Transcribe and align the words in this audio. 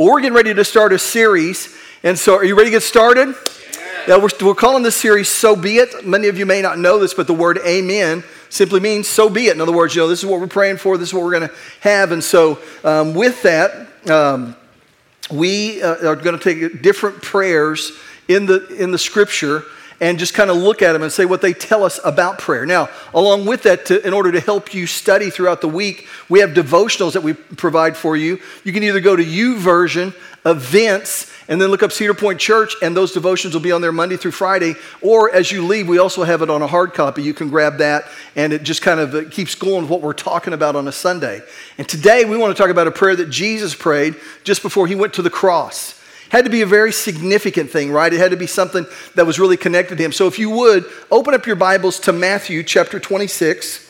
Well, 0.00 0.08
we're 0.08 0.22
getting 0.22 0.34
ready 0.34 0.54
to 0.54 0.64
start 0.64 0.94
a 0.94 0.98
series. 0.98 1.76
And 2.02 2.18
so, 2.18 2.34
are 2.36 2.42
you 2.42 2.56
ready 2.56 2.68
to 2.68 2.76
get 2.76 2.82
started? 2.82 3.34
Yeah, 4.08 4.16
we're, 4.16 4.30
we're 4.40 4.54
calling 4.54 4.82
this 4.82 4.96
series 4.96 5.28
So 5.28 5.54
Be 5.54 5.76
It. 5.76 6.06
Many 6.06 6.28
of 6.28 6.38
you 6.38 6.46
may 6.46 6.62
not 6.62 6.78
know 6.78 6.98
this, 6.98 7.12
but 7.12 7.26
the 7.26 7.34
word 7.34 7.58
amen 7.66 8.24
simply 8.48 8.80
means 8.80 9.08
so 9.08 9.28
be 9.28 9.48
it. 9.48 9.56
In 9.56 9.60
other 9.60 9.72
words, 9.72 9.94
you 9.94 10.00
know, 10.00 10.08
this 10.08 10.20
is 10.20 10.24
what 10.24 10.40
we're 10.40 10.46
praying 10.46 10.78
for, 10.78 10.96
this 10.96 11.10
is 11.10 11.12
what 11.12 11.22
we're 11.22 11.38
going 11.38 11.50
to 11.50 11.54
have. 11.80 12.12
And 12.12 12.24
so, 12.24 12.58
um, 12.82 13.12
with 13.12 13.42
that, 13.42 13.88
um, 14.10 14.56
we 15.30 15.82
uh, 15.82 16.08
are 16.08 16.16
going 16.16 16.38
to 16.38 16.42
take 16.42 16.80
different 16.80 17.20
prayers 17.20 17.92
in 18.26 18.46
the, 18.46 18.68
in 18.68 18.92
the 18.92 18.98
scripture 18.98 19.64
and 20.00 20.18
just 20.18 20.32
kind 20.32 20.50
of 20.50 20.56
look 20.56 20.80
at 20.80 20.92
them 20.92 21.02
and 21.02 21.12
say 21.12 21.26
what 21.26 21.42
they 21.42 21.52
tell 21.52 21.84
us 21.84 22.00
about 22.04 22.38
prayer. 22.38 22.64
Now, 22.64 22.88
along 23.12 23.44
with 23.46 23.64
that, 23.64 23.86
to, 23.86 24.04
in 24.06 24.14
order 24.14 24.32
to 24.32 24.40
help 24.40 24.72
you 24.72 24.86
study 24.86 25.28
throughout 25.28 25.60
the 25.60 25.68
week, 25.68 26.08
we 26.28 26.40
have 26.40 26.50
devotionals 26.50 27.12
that 27.12 27.22
we 27.22 27.34
provide 27.34 27.96
for 27.96 28.16
you. 28.16 28.40
You 28.64 28.72
can 28.72 28.82
either 28.82 29.00
go 29.00 29.14
to 29.14 29.22
U 29.22 29.50
YouVersion 29.50 30.14
events 30.46 31.30
and 31.48 31.60
then 31.60 31.68
look 31.70 31.82
up 31.82 31.92
Cedar 31.92 32.14
Point 32.14 32.38
Church, 32.38 32.74
and 32.80 32.96
those 32.96 33.12
devotions 33.12 33.54
will 33.54 33.60
be 33.60 33.72
on 33.72 33.80
there 33.80 33.92
Monday 33.92 34.16
through 34.16 34.30
Friday. 34.30 34.74
Or 35.02 35.30
as 35.30 35.50
you 35.50 35.66
leave, 35.66 35.88
we 35.88 35.98
also 35.98 36.22
have 36.22 36.42
it 36.42 36.50
on 36.50 36.62
a 36.62 36.66
hard 36.66 36.94
copy. 36.94 37.22
You 37.22 37.34
can 37.34 37.50
grab 37.50 37.78
that, 37.78 38.04
and 38.36 38.52
it 38.52 38.62
just 38.62 38.82
kind 38.82 39.00
of 39.00 39.14
uh, 39.14 39.28
keeps 39.30 39.54
going 39.54 39.82
with 39.82 39.90
what 39.90 40.00
we're 40.00 40.12
talking 40.12 40.52
about 40.52 40.76
on 40.76 40.86
a 40.86 40.92
Sunday. 40.92 41.42
And 41.76 41.88
today, 41.88 42.24
we 42.24 42.36
want 42.36 42.56
to 42.56 42.60
talk 42.60 42.70
about 42.70 42.86
a 42.86 42.92
prayer 42.92 43.16
that 43.16 43.30
Jesus 43.30 43.74
prayed 43.74 44.14
just 44.44 44.62
before 44.62 44.86
he 44.86 44.94
went 44.94 45.14
to 45.14 45.22
the 45.22 45.30
cross 45.30 45.99
had 46.30 46.44
to 46.44 46.50
be 46.50 46.62
a 46.62 46.66
very 46.66 46.92
significant 46.92 47.70
thing, 47.70 47.92
right? 47.92 48.12
It 48.12 48.18
had 48.18 48.30
to 48.30 48.36
be 48.36 48.46
something 48.46 48.86
that 49.16 49.26
was 49.26 49.38
really 49.38 49.56
connected 49.56 49.98
to 49.98 50.04
him. 50.04 50.12
So 50.12 50.26
if 50.26 50.38
you 50.38 50.50
would, 50.50 50.84
open 51.10 51.34
up 51.34 51.46
your 51.46 51.56
Bibles 51.56 52.00
to 52.00 52.12
Matthew 52.12 52.62
chapter 52.62 52.98
26. 52.98 53.88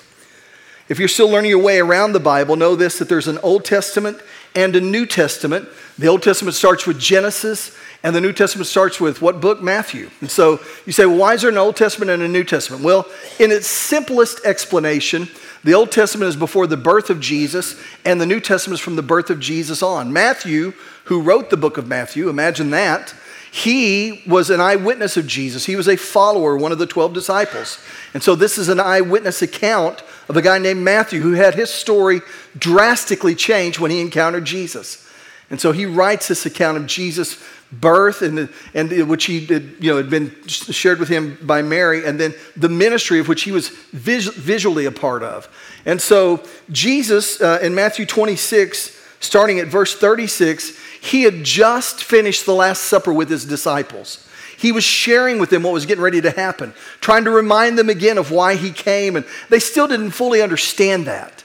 If 0.89 0.98
you're 0.98 1.09
still 1.09 1.29
learning 1.29 1.51
your 1.51 1.62
way 1.62 1.79
around 1.79 2.12
the 2.15 2.21
Bible, 2.21 2.57
know 2.57 2.75
this 2.75 2.98
that 2.98 3.09
there's 3.09 3.29
an 3.29 3.39
Old 3.45 3.65
Testament 3.65 4.21
and 4.57 4.75
a 4.75 4.81
New 4.81 5.07
Testament. 5.07 5.69
The 5.98 6.09
Old 6.09 6.23
Testament 6.23 6.57
starts 6.57 6.87
with 6.87 6.98
Genesis, 6.98 7.77
and 8.03 8.17
the 8.17 8.21
New 8.21 8.33
Testament 8.33 8.67
starts 8.67 8.98
with 8.98 9.23
what 9.23 9.41
book? 9.41 9.62
Matthew. 9.62 10.11
And 10.20 10.31
so 10.31 10.61
you 10.86 10.92
say, 10.92 11.07
well, 11.07 11.19
why 11.19 11.34
is 11.34 11.42
there 11.42 11.51
an 11.51 11.59
Old 11.59 11.77
Testament 11.77 12.11
and 12.11 12.23
a 12.23 12.29
New 12.29 12.42
Testament? 12.42 12.83
Well, 12.83 13.07
in 13.39 13.53
its 13.53 13.67
simplest 13.67 14.45
explanation, 14.45 15.29
the 15.62 15.75
Old 15.75 15.92
Testament 15.92 16.28
is 16.28 16.36
before 16.36 16.66
the 16.66 16.77
birth 16.77 17.11
of 17.11 17.20
Jesus, 17.20 17.80
and 18.05 18.20
the 18.20 18.27
New 18.27 18.41
Testament 18.41 18.80
is 18.80 18.84
from 18.84 18.97
the 18.97 19.03
birth 19.03 19.30
of 19.30 19.41
Jesus 19.41 19.83
on. 19.83 20.12
Matthew 20.12 20.72
who 21.05 21.20
wrote 21.20 21.50
the 21.50 21.56
book 21.56 21.77
of 21.77 21.86
Matthew, 21.86 22.28
imagine 22.28 22.70
that, 22.70 23.14
he 23.52 24.22
was 24.27 24.48
an 24.48 24.61
eyewitness 24.61 25.17
of 25.17 25.27
Jesus. 25.27 25.67
He 25.67 25.75
was 25.75 25.89
a 25.89 25.97
follower, 25.97 26.56
one 26.56 26.70
of 26.70 26.78
the 26.78 26.86
12 26.86 27.12
disciples. 27.12 27.83
And 28.14 28.22
so 28.22 28.36
this 28.36 28.58
is 28.58 28.69
an 28.69 28.78
eyewitness 28.78 29.42
account 29.42 30.05
of 30.28 30.36
a 30.36 30.42
guy 30.42 30.58
named 30.58 30.83
Matthew 30.83 31.20
who 31.20 31.33
had 31.33 31.56
his 31.56 31.69
story 31.69 32.20
drastically 32.56 33.34
changed 33.34 33.80
when 33.80 33.91
he 33.91 34.00
encountered 34.00 34.45
Jesus. 34.45 35.08
And 35.50 35.61
so 35.61 35.72
he 35.72 35.84
writes 35.84 36.28
this 36.28 36.47
account 36.47 36.77
of 36.77 36.86
Jesus' 36.86 37.42
birth, 37.73 38.23
and, 38.23 38.49
and 38.75 39.09
which 39.09 39.27
he 39.27 39.47
did, 39.47 39.77
you 39.81 39.91
know, 39.91 39.97
had 39.97 40.11
been 40.11 40.35
shared 40.47 40.99
with 40.99 41.09
him 41.09 41.39
by 41.43 41.63
Mary, 41.63 42.05
and 42.05 42.19
then 42.19 42.35
the 42.57 42.69
ministry 42.69 43.21
of 43.21 43.29
which 43.29 43.43
he 43.43 43.53
was 43.53 43.69
vis- 43.69 44.35
visually 44.35 44.87
a 44.87 44.93
part 44.93 45.23
of. 45.23 45.49
And 45.87 46.01
so 46.01 46.43
Jesus 46.71 47.41
uh, 47.41 47.61
in 47.63 47.75
Matthew 47.75 48.07
26, 48.07 48.98
starting 49.21 49.59
at 49.61 49.69
verse 49.69 49.95
36, 49.95 50.77
he 51.01 51.23
had 51.23 51.45
just 51.45 52.03
finished 52.03 52.45
the 52.45 52.55
Last 52.55 52.83
Supper 52.83 53.13
with 53.13 53.31
his 53.31 53.45
disciples. 53.45 54.27
He 54.59 54.73
was 54.73 54.85
sharing 54.85 55.39
with 55.39 55.48
them 55.48 55.63
what 55.63 55.73
was 55.73 55.87
getting 55.87 56.03
ready 56.03 56.21
to 56.21 56.31
happen, 56.31 56.75
trying 57.01 57.25
to 57.25 57.31
remind 57.31 57.79
them 57.79 57.89
again 57.89 58.19
of 58.19 58.31
why 58.31 58.57
he 58.57 58.73
came, 58.73 59.17
and 59.17 59.25
they 59.48 59.59
still 59.59 59.89
didn't 59.89 60.11
fully 60.11 60.43
understand 60.43 61.07
that. 61.07 61.45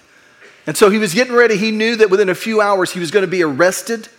And 0.67 0.75
so 0.75 0.89
he 0.89 0.97
was 0.97 1.13
getting 1.13 1.33
ready. 1.33 1.55
He 1.57 1.71
knew 1.71 1.95
that 1.97 2.09
within 2.09 2.27
a 2.27 2.35
few 2.35 2.59
hours 2.59 2.91
he 2.91 2.99
was 2.99 3.11
going 3.11 3.23
to 3.23 3.31
be 3.31 3.43
arrested, 3.43 4.09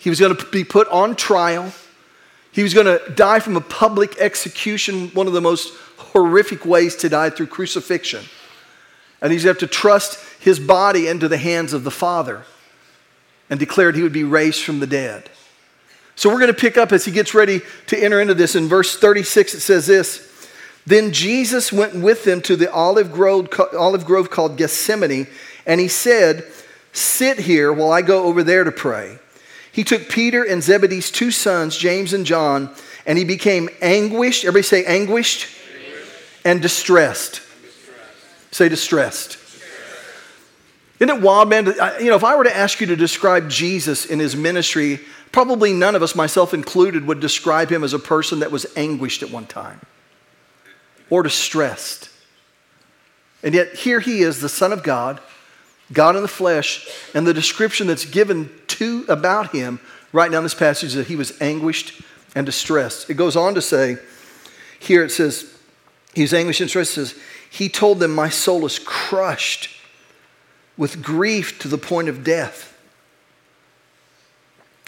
he 0.00 0.08
was 0.08 0.18
going 0.18 0.34
to 0.34 0.46
be 0.46 0.64
put 0.64 0.88
on 0.88 1.14
trial, 1.14 1.72
he 2.52 2.62
was 2.62 2.74
going 2.74 2.86
to 2.86 3.00
die 3.12 3.38
from 3.38 3.56
a 3.56 3.60
public 3.60 4.18
execution, 4.18 5.08
one 5.10 5.26
of 5.26 5.34
the 5.34 5.40
most 5.40 5.74
horrific 5.98 6.64
ways 6.64 6.96
to 6.96 7.08
die 7.08 7.30
through 7.30 7.46
crucifixion. 7.46 8.24
And 9.20 9.30
he's 9.30 9.44
going 9.44 9.54
to 9.54 9.60
have 9.60 9.70
to 9.70 9.76
trust 9.76 10.18
his 10.40 10.58
body 10.58 11.06
into 11.06 11.28
the 11.28 11.36
hands 11.36 11.74
of 11.74 11.84
the 11.84 11.90
Father 11.90 12.44
and 13.50 13.60
declared 13.60 13.94
he 13.94 14.02
would 14.02 14.12
be 14.12 14.24
raised 14.24 14.64
from 14.64 14.80
the 14.80 14.86
dead. 14.86 15.28
So 16.16 16.30
we're 16.30 16.40
going 16.40 16.52
to 16.52 16.58
pick 16.58 16.78
up 16.78 16.92
as 16.92 17.04
he 17.04 17.12
gets 17.12 17.34
ready 17.34 17.60
to 17.88 18.02
enter 18.02 18.20
into 18.20 18.34
this. 18.34 18.56
In 18.56 18.68
verse 18.68 18.98
36, 18.98 19.54
it 19.54 19.60
says 19.60 19.86
this 19.86 20.48
Then 20.86 21.12
Jesus 21.12 21.72
went 21.72 21.94
with 21.94 22.24
them 22.24 22.40
to 22.42 22.56
the 22.56 22.72
olive 22.72 23.12
grove, 23.12 23.48
olive 23.76 24.06
grove 24.06 24.30
called 24.30 24.56
Gethsemane, 24.56 25.26
and 25.66 25.78
he 25.78 25.88
said, 25.88 26.50
Sit 26.92 27.38
here 27.38 27.72
while 27.72 27.92
I 27.92 28.02
go 28.02 28.24
over 28.24 28.42
there 28.42 28.64
to 28.64 28.72
pray. 28.72 29.18
He 29.72 29.84
took 29.84 30.08
Peter 30.08 30.42
and 30.42 30.62
Zebedee's 30.62 31.10
two 31.10 31.30
sons, 31.30 31.76
James 31.76 32.12
and 32.12 32.26
John, 32.26 32.74
and 33.06 33.16
he 33.16 33.24
became 33.24 33.68
anguished. 33.80 34.44
Everybody 34.44 34.62
say 34.62 34.84
anguished, 34.84 35.46
and 36.44 36.60
distressed. 36.60 37.42
distressed. 37.62 38.54
Say 38.54 38.68
distressed. 38.68 39.36
Isn't 40.98 41.16
it 41.16 41.22
wild, 41.22 41.48
man? 41.48 41.66
You 41.66 42.10
know, 42.10 42.16
if 42.16 42.24
I 42.24 42.36
were 42.36 42.44
to 42.44 42.54
ask 42.54 42.80
you 42.80 42.86
to 42.88 42.96
describe 42.96 43.48
Jesus 43.48 44.04
in 44.04 44.18
his 44.18 44.36
ministry, 44.36 45.00
probably 45.32 45.72
none 45.72 45.94
of 45.94 46.02
us, 46.02 46.14
myself 46.14 46.52
included, 46.52 47.06
would 47.06 47.20
describe 47.20 47.70
him 47.70 47.82
as 47.82 47.94
a 47.94 47.98
person 47.98 48.40
that 48.40 48.50
was 48.50 48.66
anguished 48.76 49.22
at 49.22 49.30
one 49.30 49.46
time 49.46 49.80
or 51.08 51.22
distressed. 51.22 52.10
And 53.42 53.54
yet, 53.54 53.74
here 53.74 54.00
he 54.00 54.20
is, 54.20 54.42
the 54.42 54.50
Son 54.50 54.72
of 54.74 54.82
God, 54.82 55.20
God 55.90 56.16
in 56.16 56.22
the 56.22 56.28
flesh, 56.28 56.86
and 57.14 57.26
the 57.26 57.32
description 57.32 57.86
that's 57.86 58.04
given 58.04 58.50
to 58.80 59.04
about 59.08 59.52
him 59.52 59.78
right 60.10 60.30
now 60.30 60.38
in 60.38 60.42
this 60.42 60.54
passage 60.54 60.94
that 60.94 61.06
he 61.06 61.14
was 61.14 61.38
anguished 61.40 62.00
and 62.34 62.46
distressed. 62.46 63.10
It 63.10 63.14
goes 63.14 63.36
on 63.36 63.54
to 63.54 63.62
say, 63.62 63.98
here 64.78 65.04
it 65.04 65.10
says, 65.10 65.54
he's 66.14 66.32
anguished 66.32 66.60
and 66.60 66.68
distressed. 66.68 66.96
It 66.96 67.06
says, 67.06 67.18
he 67.50 67.68
told 67.68 68.00
them, 68.00 68.14
My 68.14 68.30
soul 68.30 68.64
is 68.64 68.78
crushed 68.78 69.68
with 70.78 71.02
grief 71.02 71.58
to 71.58 71.68
the 71.68 71.76
point 71.76 72.08
of 72.08 72.24
death. 72.24 72.74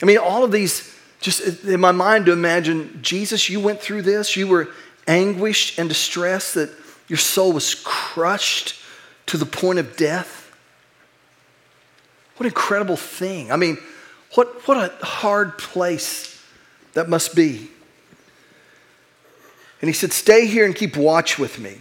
I 0.01 0.07
mean, 0.07 0.17
all 0.17 0.43
of 0.43 0.53
these, 0.53 0.91
just 1.21 1.65
in 1.65 1.79
my 1.79 1.93
mind 1.93 2.27
to 2.27 2.33
imagine, 2.33 2.99
Jesus, 3.03 3.51
you 3.51 3.61
went 3.61 3.81
through 3.81 4.03
this. 4.03 4.37
You 4.37 4.49
were 4.49 4.71
anguished 5.07 5.79
and 5.79 5.89
distressed 5.89 6.55
that 6.55 6.71
your 7.09 7.19
soul 7.19 7.53
was 7.53 7.75
crushed 7.85 8.75
to 9.27 9.37
the 9.37 9.45
point 9.45 9.79
of 9.79 9.97
death. 9.99 10.42
What 12.43 12.47
an 12.47 12.55
incredible 12.55 12.97
thing. 12.97 13.53
I 13.53 13.57
mean, 13.57 13.79
what, 14.35 14.67
what 14.67 14.77
a 14.77 15.07
hard 15.07 15.59
place 15.59 16.43
that 16.95 17.09
must 17.09 17.37
be. 17.37 17.69
And 19.81 19.89
he 19.89 19.93
said, 19.93 20.13
Stay 20.13 20.49
here 20.49 20.67
and 20.67 20.75
keep 20.75 20.97
watch 20.97 21.39
with 21.39 21.61
me. 21.61 21.77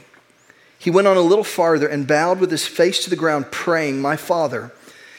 He 0.77 0.91
went 0.91 1.07
on 1.07 1.17
a 1.17 1.22
little 1.22 1.44
farther 1.44 1.88
and 1.88 2.05
bowed 2.05 2.39
with 2.39 2.51
his 2.51 2.67
face 2.67 3.03
to 3.05 3.09
the 3.09 3.16
ground, 3.16 3.47
praying, 3.49 4.03
My 4.03 4.16
Father, 4.16 4.72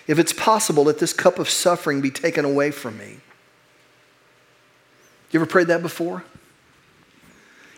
if 0.07 0.21
it's 0.21 0.33
possible, 0.33 0.85
let 0.85 1.01
this 1.01 1.13
cup 1.13 1.41
of 1.41 1.51
suffering 1.51 2.01
be 2.01 2.13
taken 2.13 2.45
away 2.45 2.71
from 2.71 2.97
me. 2.97 3.17
You 5.33 5.41
ever 5.41 5.47
prayed 5.47 5.67
that 5.67 5.83
before? 5.83 6.23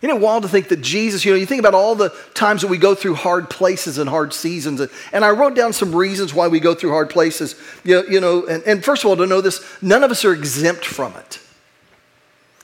Isn't 0.04 0.18
it 0.18 0.20
wild 0.20 0.42
to 0.42 0.50
think 0.50 0.68
that 0.68 0.82
Jesus, 0.82 1.24
you 1.24 1.32
know, 1.32 1.38
you 1.38 1.46
think 1.46 1.60
about 1.60 1.72
all 1.72 1.94
the 1.94 2.10
times 2.34 2.60
that 2.60 2.68
we 2.68 2.76
go 2.76 2.94
through 2.94 3.14
hard 3.14 3.48
places 3.48 3.96
and 3.96 4.06
hard 4.06 4.34
seasons. 4.34 4.82
And 5.14 5.24
I 5.24 5.30
wrote 5.30 5.54
down 5.56 5.72
some 5.72 5.96
reasons 5.96 6.34
why 6.34 6.46
we 6.46 6.60
go 6.60 6.74
through 6.74 6.90
hard 6.90 7.08
places. 7.08 7.54
You 7.84 7.94
know, 7.94 8.08
you 8.10 8.20
know 8.20 8.46
and, 8.46 8.62
and 8.64 8.84
first 8.84 9.02
of 9.02 9.08
all, 9.08 9.16
to 9.16 9.26
know 9.26 9.40
this, 9.40 9.64
none 9.80 10.04
of 10.04 10.10
us 10.10 10.22
are 10.26 10.34
exempt 10.34 10.84
from 10.84 11.14
it. 11.14 11.40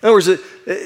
In 0.02 0.08
other 0.08 0.12
words, 0.12 0.28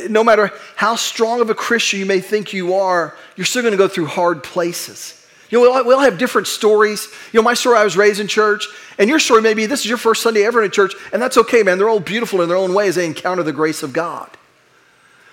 no 0.09 0.22
matter 0.22 0.53
how 0.76 0.94
strong 0.94 1.41
of 1.41 1.50
a 1.50 1.56
Christian 1.56 1.98
you 1.98 2.06
may 2.06 2.20
think 2.20 2.53
you 2.53 2.75
are, 2.75 3.16
you're 3.34 3.47
still 3.47 3.62
going 3.62 3.72
to 3.72 3.78
go 3.78 3.88
through 3.88 4.06
hard 4.06 4.44
places. 4.44 5.26
You 5.50 5.59
know, 5.59 5.82
we 5.82 5.93
all, 5.93 6.00
have 6.03 6.19
different 6.19 6.47
stories. 6.47 7.09
You 7.32 7.41
know, 7.41 7.43
my 7.43 7.54
story, 7.54 7.78
I 7.78 7.84
was 7.84 7.97
raised 7.97 8.20
in 8.20 8.28
church, 8.28 8.69
and 8.97 9.10
your 9.10 9.19
story 9.19 9.43
maybe 9.43 9.66
this 9.66 9.81
is 9.81 9.87
your 9.87 9.98
first 9.98 10.22
Sunday 10.22 10.44
ever 10.44 10.62
in 10.62 10.69
a 10.69 10.72
church, 10.72 10.94
and 11.12 11.20
that's 11.20 11.37
okay, 11.37 11.64
man. 11.64 11.78
They're 11.78 11.88
all 11.88 11.98
beautiful 11.98 12.43
in 12.43 12.49
their 12.49 12.56
own 12.56 12.75
way 12.75 12.87
as 12.87 12.94
they 12.94 13.06
encounter 13.06 13.43
the 13.43 13.52
grace 13.52 13.82
of 13.82 13.93
God. 13.93 14.31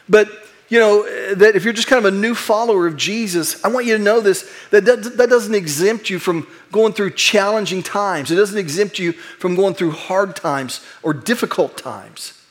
But, 0.09 0.29
you 0.71 0.79
know, 0.79 1.35
that 1.35 1.57
if 1.57 1.65
you're 1.65 1.73
just 1.73 1.89
kind 1.89 2.03
of 2.03 2.13
a 2.13 2.15
new 2.15 2.33
follower 2.33 2.87
of 2.87 2.95
Jesus, 2.95 3.61
I 3.61 3.67
want 3.67 3.85
you 3.85 3.97
to 3.97 4.01
know 4.01 4.21
this 4.21 4.49
that 4.69 4.85
that 4.85 5.27
doesn't 5.29 5.53
exempt 5.53 6.09
you 6.09 6.17
from 6.17 6.47
going 6.71 6.93
through 6.93 7.11
challenging 7.11 7.83
times, 7.83 8.31
it 8.31 8.35
doesn't 8.35 8.57
exempt 8.57 8.97
you 8.97 9.11
from 9.11 9.55
going 9.55 9.73
through 9.73 9.91
hard 9.91 10.33
times 10.33 10.79
or 11.03 11.13
difficult 11.13 11.77
times. 11.77 12.41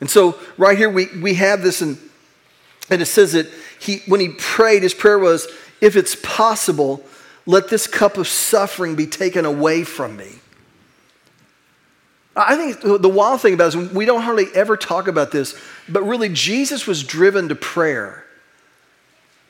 And 0.00 0.08
so, 0.08 0.38
right 0.56 0.78
here, 0.78 0.88
we, 0.88 1.06
we 1.20 1.34
have 1.34 1.62
this, 1.62 1.82
and, 1.82 1.98
and 2.88 3.02
it 3.02 3.06
says 3.06 3.32
that 3.32 3.48
he, 3.80 4.02
when 4.06 4.20
he 4.20 4.28
prayed, 4.30 4.84
his 4.84 4.94
prayer 4.94 5.18
was, 5.18 5.48
If 5.80 5.96
it's 5.96 6.14
possible, 6.22 7.04
let 7.44 7.68
this 7.68 7.88
cup 7.88 8.18
of 8.18 8.28
suffering 8.28 8.94
be 8.94 9.08
taken 9.08 9.44
away 9.44 9.82
from 9.82 10.16
me. 10.16 10.41
I 12.34 12.56
think 12.56 13.02
the 13.02 13.08
wild 13.08 13.42
thing 13.42 13.54
about 13.54 13.74
it 13.74 13.78
is 13.78 13.92
we 13.92 14.06
don't 14.06 14.22
hardly 14.22 14.46
ever 14.54 14.76
talk 14.76 15.06
about 15.06 15.32
this, 15.32 15.58
but 15.88 16.02
really, 16.02 16.30
Jesus 16.30 16.86
was 16.86 17.02
driven 17.02 17.48
to 17.48 17.54
prayer 17.54 18.24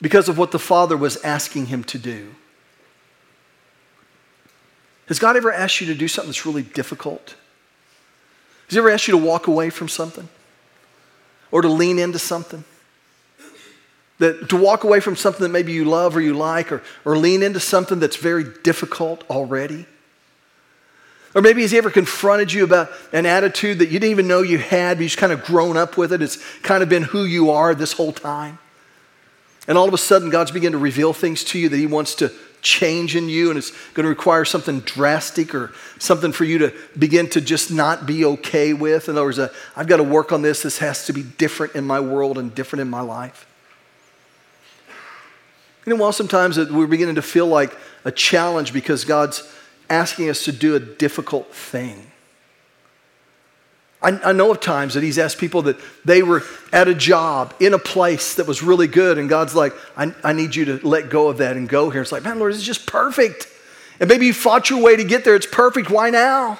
because 0.01 0.27
of 0.27 0.37
what 0.37 0.51
the 0.51 0.59
Father 0.59 0.97
was 0.97 1.15
asking 1.23 1.67
him 1.67 1.83
to 1.85 1.97
do. 1.97 2.35
Has 5.07 5.17
God 5.17 5.37
ever 5.37 5.51
asked 5.51 5.79
you 5.79 5.87
to 5.87 5.95
do 5.95 6.07
something 6.07 6.29
that's 6.29 6.45
really 6.45 6.63
difficult? 6.63 7.35
Has 8.67 8.73
he 8.73 8.79
ever 8.79 8.89
asked 8.89 9.07
you 9.07 9.13
to 9.13 9.17
walk 9.25 9.47
away 9.47 9.69
from 9.69 9.87
something? 9.87 10.27
Or 11.51 11.61
to 11.61 11.67
lean 11.67 11.99
into 11.99 12.19
something? 12.19 12.63
That 14.19 14.49
to 14.49 14.57
walk 14.57 14.83
away 14.83 14.99
from 14.99 15.15
something 15.15 15.43
that 15.43 15.49
maybe 15.49 15.71
you 15.71 15.85
love 15.85 16.15
or 16.15 16.21
you 16.21 16.33
like, 16.33 16.71
or, 16.71 16.81
or 17.05 17.17
lean 17.17 17.43
into 17.43 17.59
something 17.59 17.99
that's 17.99 18.15
very 18.15 18.45
difficult 18.63 19.23
already? 19.29 19.85
Or 21.35 21.41
maybe 21.41 21.61
has 21.63 21.71
he 21.71 21.77
ever 21.77 21.89
confronted 21.89 22.53
you 22.53 22.63
about 22.63 22.91
an 23.11 23.25
attitude 23.25 23.79
that 23.79 23.87
you 23.87 23.99
didn't 23.99 24.11
even 24.11 24.27
know 24.27 24.41
you 24.41 24.59
had, 24.59 24.97
but 24.97 25.03
you 25.03 25.09
just 25.09 25.17
kind 25.17 25.33
of 25.33 25.43
grown 25.43 25.77
up 25.77 25.97
with 25.97 26.13
it? 26.13 26.21
It's 26.21 26.37
kind 26.59 26.83
of 26.83 26.89
been 26.89 27.03
who 27.03 27.23
you 27.23 27.49
are 27.49 27.73
this 27.73 27.93
whole 27.93 28.11
time. 28.11 28.59
And 29.67 29.77
all 29.77 29.87
of 29.87 29.93
a 29.93 29.97
sudden, 29.97 30.29
God's 30.29 30.51
beginning 30.51 30.73
to 30.73 30.77
reveal 30.77 31.13
things 31.13 31.43
to 31.45 31.59
you 31.59 31.69
that 31.69 31.77
he 31.77 31.87
wants 31.87 32.15
to 32.15 32.31
change 32.61 33.15
in 33.15 33.29
you, 33.29 33.49
and 33.49 33.57
it's 33.57 33.71
going 33.93 34.03
to 34.03 34.09
require 34.09 34.45
something 34.45 34.81
drastic 34.81 35.55
or 35.55 35.71
something 35.99 36.31
for 36.31 36.43
you 36.43 36.59
to 36.59 36.73
begin 36.97 37.29
to 37.29 37.41
just 37.41 37.71
not 37.71 38.05
be 38.05 38.25
okay 38.25 38.73
with. 38.73 39.09
In 39.09 39.15
other 39.15 39.25
words, 39.25 39.39
uh, 39.39 39.53
I've 39.75 39.87
got 39.87 39.97
to 39.97 40.03
work 40.03 40.31
on 40.31 40.41
this. 40.41 40.63
This 40.63 40.77
has 40.79 41.05
to 41.07 41.13
be 41.13 41.23
different 41.23 41.75
in 41.75 41.85
my 41.85 41.99
world 41.99 42.37
and 42.37 42.53
different 42.53 42.81
in 42.81 42.89
my 42.89 43.01
life. 43.01 43.47
You 45.85 45.93
know, 45.93 46.01
while 46.01 46.13
sometimes 46.13 46.57
we're 46.57 46.87
beginning 46.87 47.15
to 47.15 47.21
feel 47.21 47.47
like 47.47 47.75
a 48.05 48.11
challenge 48.11 48.71
because 48.71 49.03
God's 49.03 49.43
asking 49.89 50.29
us 50.29 50.45
to 50.45 50.51
do 50.51 50.75
a 50.75 50.79
difficult 50.79 51.53
thing. 51.53 52.11
I, 54.03 54.19
I, 54.29 54.31
know 54.33 54.51
of 54.51 54.59
times 54.59 54.95
that 54.95 55.03
he's 55.03 55.17
asked 55.17 55.37
people 55.37 55.61
that 55.63 55.77
they 56.03 56.23
were 56.23 56.43
at 56.73 56.89
a 56.89 56.93
job 56.93 57.53
in 57.61 57.73
a 57.73 57.79
place 57.79 58.35
that 58.35 58.45
was 58.45 58.61
really 58.61 58.87
good, 58.87 59.17
and 59.17 59.29
God's 59.29 59.55
like, 59.55 59.73
I, 59.95 60.13
I 60.23 60.33
need 60.33 60.55
you 60.55 60.65
to 60.65 60.87
let 60.87 61.09
go 61.09 61.29
of 61.29 61.37
that 61.37 61.55
and 61.55 61.69
go 61.69 61.89
here. 61.89 62.01
It's 62.01 62.11
like, 62.11 62.23
man, 62.23 62.37
Lord, 62.37 62.51
this 62.51 62.59
is 62.59 62.65
just 62.65 62.85
perfect. 62.85 63.47
And 64.01 64.09
maybe 64.09 64.25
you 64.25 64.33
fought 64.33 64.69
your 64.69 64.81
way 64.81 64.97
to 64.97 65.03
get 65.05 65.23
there. 65.23 65.35
It's 65.35 65.47
perfect. 65.47 65.89
Why 65.89 66.09
now? 66.09 66.59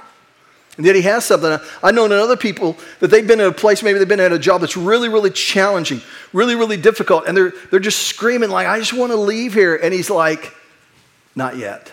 And 0.77 0.85
yet 0.85 0.95
he 0.95 1.01
has 1.03 1.25
something. 1.25 1.59
I 1.83 1.91
know 1.91 2.05
in 2.05 2.11
other 2.13 2.37
people 2.37 2.77
that 2.99 3.11
they've 3.11 3.27
been 3.27 3.39
in 3.39 3.45
a 3.45 3.51
place, 3.51 3.83
maybe 3.83 3.99
they've 3.99 4.07
been 4.07 4.19
at 4.19 4.31
a 4.31 4.39
job 4.39 4.61
that's 4.61 4.77
really, 4.77 5.09
really 5.09 5.29
challenging, 5.29 6.01
really, 6.31 6.55
really 6.55 6.77
difficult, 6.77 7.27
and 7.27 7.35
they're, 7.37 7.53
they're 7.69 7.79
just 7.79 8.07
screaming 8.07 8.49
like, 8.49 8.67
I 8.67 8.79
just 8.79 8.93
want 8.93 9.11
to 9.11 9.17
leave 9.17 9.53
here. 9.53 9.75
And 9.75 9.93
he's 9.93 10.09
like, 10.09 10.55
not 11.35 11.57
yet. 11.57 11.91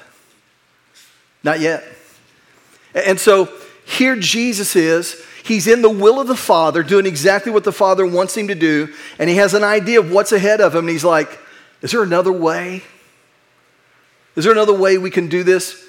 Not 1.42 1.60
yet. 1.60 1.84
And 2.94 3.18
so 3.18 3.48
here 3.86 4.16
Jesus 4.16 4.76
is. 4.76 5.22
He's 5.42 5.66
in 5.66 5.82
the 5.82 5.90
will 5.90 6.20
of 6.20 6.28
the 6.28 6.36
Father, 6.36 6.82
doing 6.82 7.06
exactly 7.06 7.50
what 7.50 7.64
the 7.64 7.72
Father 7.72 8.06
wants 8.06 8.36
him 8.36 8.48
to 8.48 8.54
do, 8.54 8.92
and 9.18 9.28
he 9.28 9.36
has 9.36 9.54
an 9.54 9.64
idea 9.64 9.98
of 9.98 10.10
what's 10.10 10.32
ahead 10.32 10.60
of 10.60 10.74
him. 10.74 10.80
And 10.80 10.90
he's 10.90 11.04
like, 11.04 11.38
Is 11.82 11.92
there 11.92 12.02
another 12.02 12.32
way? 12.32 12.82
Is 14.36 14.44
there 14.44 14.52
another 14.52 14.74
way 14.74 14.98
we 14.98 15.10
can 15.10 15.28
do 15.28 15.42
this? 15.42 15.84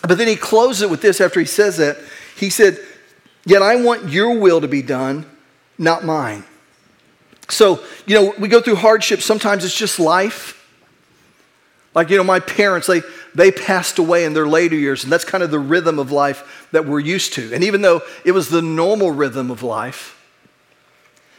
But 0.00 0.18
then 0.18 0.26
he 0.26 0.36
closes 0.36 0.82
it 0.82 0.90
with 0.90 1.00
this 1.00 1.20
after 1.20 1.38
he 1.38 1.46
says 1.46 1.76
that. 1.76 1.98
He 2.36 2.50
said, 2.50 2.78
Yet 3.44 3.62
I 3.62 3.76
want 3.76 4.08
your 4.08 4.38
will 4.38 4.60
to 4.60 4.68
be 4.68 4.82
done, 4.82 5.26
not 5.78 6.04
mine. 6.04 6.44
So, 7.48 7.80
you 8.06 8.14
know, 8.14 8.34
we 8.38 8.48
go 8.48 8.60
through 8.60 8.76
hardships. 8.76 9.24
Sometimes 9.24 9.64
it's 9.64 9.76
just 9.76 10.00
life. 10.00 10.58
Like, 11.94 12.08
you 12.08 12.16
know, 12.16 12.24
my 12.24 12.40
parents, 12.40 12.86
they, 12.86 13.02
they 13.34 13.50
passed 13.50 13.98
away 13.98 14.24
in 14.24 14.34
their 14.34 14.46
later 14.46 14.76
years, 14.76 15.04
and 15.04 15.12
that's 15.12 15.24
kind 15.24 15.42
of 15.42 15.50
the 15.50 15.58
rhythm 15.58 15.98
of 15.98 16.12
life 16.12 16.68
that 16.72 16.86
we're 16.86 17.00
used 17.00 17.32
to. 17.34 17.52
And 17.54 17.64
even 17.64 17.82
though 17.82 18.02
it 18.24 18.32
was 18.32 18.48
the 18.48 18.62
normal 18.62 19.10
rhythm 19.10 19.50
of 19.50 19.62
life, 19.62 20.18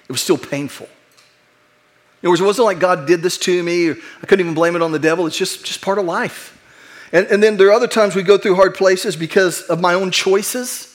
it 0.07 0.11
was 0.11 0.21
still 0.21 0.37
painful. 0.37 0.87
In 2.21 2.27
other 2.27 2.31
words, 2.31 2.41
it 2.41 2.45
wasn't 2.45 2.65
like 2.65 2.79
God 2.79 3.05
did 3.05 3.21
this 3.21 3.37
to 3.39 3.63
me, 3.63 3.89
or 3.89 3.97
I 4.21 4.25
couldn't 4.25 4.45
even 4.45 4.53
blame 4.53 4.75
it 4.75 4.81
on 4.81 4.91
the 4.91 4.99
devil. 4.99 5.27
It's 5.27 5.37
just, 5.37 5.65
just 5.65 5.81
part 5.81 5.99
of 5.99 6.05
life. 6.05 6.57
And, 7.11 7.27
and 7.27 7.43
then 7.43 7.57
there 7.57 7.67
are 7.67 7.73
other 7.73 7.87
times 7.87 8.15
we 8.15 8.23
go 8.23 8.37
through 8.37 8.55
hard 8.55 8.75
places 8.75 9.15
because 9.15 9.61
of 9.63 9.79
my 9.79 9.93
own 9.93 10.09
choices. 10.09 10.89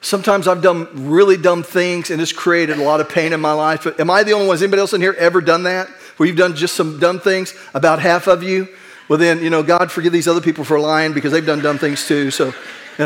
Sometimes 0.00 0.46
I've 0.46 0.62
done 0.62 1.08
really 1.10 1.36
dumb 1.36 1.62
things 1.62 2.10
and 2.10 2.22
it's 2.22 2.32
created 2.32 2.78
a 2.78 2.82
lot 2.82 3.00
of 3.00 3.08
pain 3.08 3.32
in 3.32 3.40
my 3.40 3.52
life. 3.52 3.86
Am 3.98 4.10
I 4.10 4.22
the 4.22 4.32
only 4.32 4.46
one? 4.46 4.54
Has 4.54 4.62
anybody 4.62 4.80
else 4.80 4.92
in 4.92 5.00
here 5.00 5.16
ever 5.18 5.40
done 5.40 5.64
that? 5.64 5.88
Where 6.16 6.26
you've 6.26 6.38
done 6.38 6.54
just 6.54 6.76
some 6.76 7.00
dumb 7.00 7.18
things? 7.18 7.54
About 7.74 7.98
half 7.98 8.28
of 8.28 8.42
you? 8.42 8.68
Well, 9.08 9.18
then, 9.18 9.42
you 9.42 9.50
know, 9.50 9.62
God 9.62 9.90
forgive 9.90 10.12
these 10.12 10.28
other 10.28 10.40
people 10.40 10.64
for 10.64 10.78
lying 10.78 11.12
because 11.12 11.32
they've 11.32 11.44
done 11.44 11.60
dumb 11.60 11.78
things 11.78 12.06
too. 12.06 12.30
So, 12.30 12.52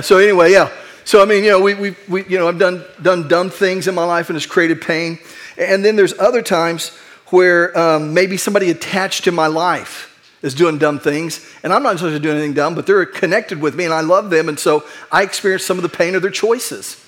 so 0.02 0.18
anyway, 0.18 0.52
yeah. 0.52 0.70
So, 1.04 1.22
I 1.22 1.24
mean, 1.24 1.44
you 1.44 1.50
know, 1.50 1.60
we, 1.60 1.74
we, 1.74 1.96
we, 2.08 2.24
you 2.26 2.38
know, 2.38 2.48
I've 2.48 2.58
done, 2.58 2.84
done 3.00 3.28
dumb 3.28 3.50
things 3.50 3.88
in 3.88 3.94
my 3.94 4.04
life 4.04 4.28
and 4.28 4.36
it's 4.36 4.46
created 4.46 4.80
pain. 4.80 5.18
And 5.56 5.84
then 5.84 5.96
there's 5.96 6.18
other 6.18 6.42
times 6.42 6.96
where 7.26 7.76
um, 7.78 8.14
maybe 8.14 8.36
somebody 8.36 8.70
attached 8.70 9.24
to 9.24 9.32
my 9.32 9.46
life 9.46 10.08
is 10.42 10.54
doing 10.54 10.76
dumb 10.76 10.98
things, 10.98 11.48
and 11.62 11.72
I'm 11.72 11.84
not 11.84 11.98
supposed 11.98 12.16
to 12.16 12.20
do 12.20 12.30
anything 12.30 12.52
dumb, 12.52 12.74
but 12.74 12.84
they're 12.84 13.06
connected 13.06 13.60
with 13.60 13.76
me 13.76 13.84
and 13.84 13.94
I 13.94 14.00
love 14.00 14.28
them, 14.28 14.48
and 14.48 14.58
so 14.58 14.84
I 15.10 15.22
experience 15.22 15.64
some 15.64 15.78
of 15.78 15.82
the 15.82 15.88
pain 15.88 16.16
of 16.16 16.22
their 16.22 16.32
choices. 16.32 17.02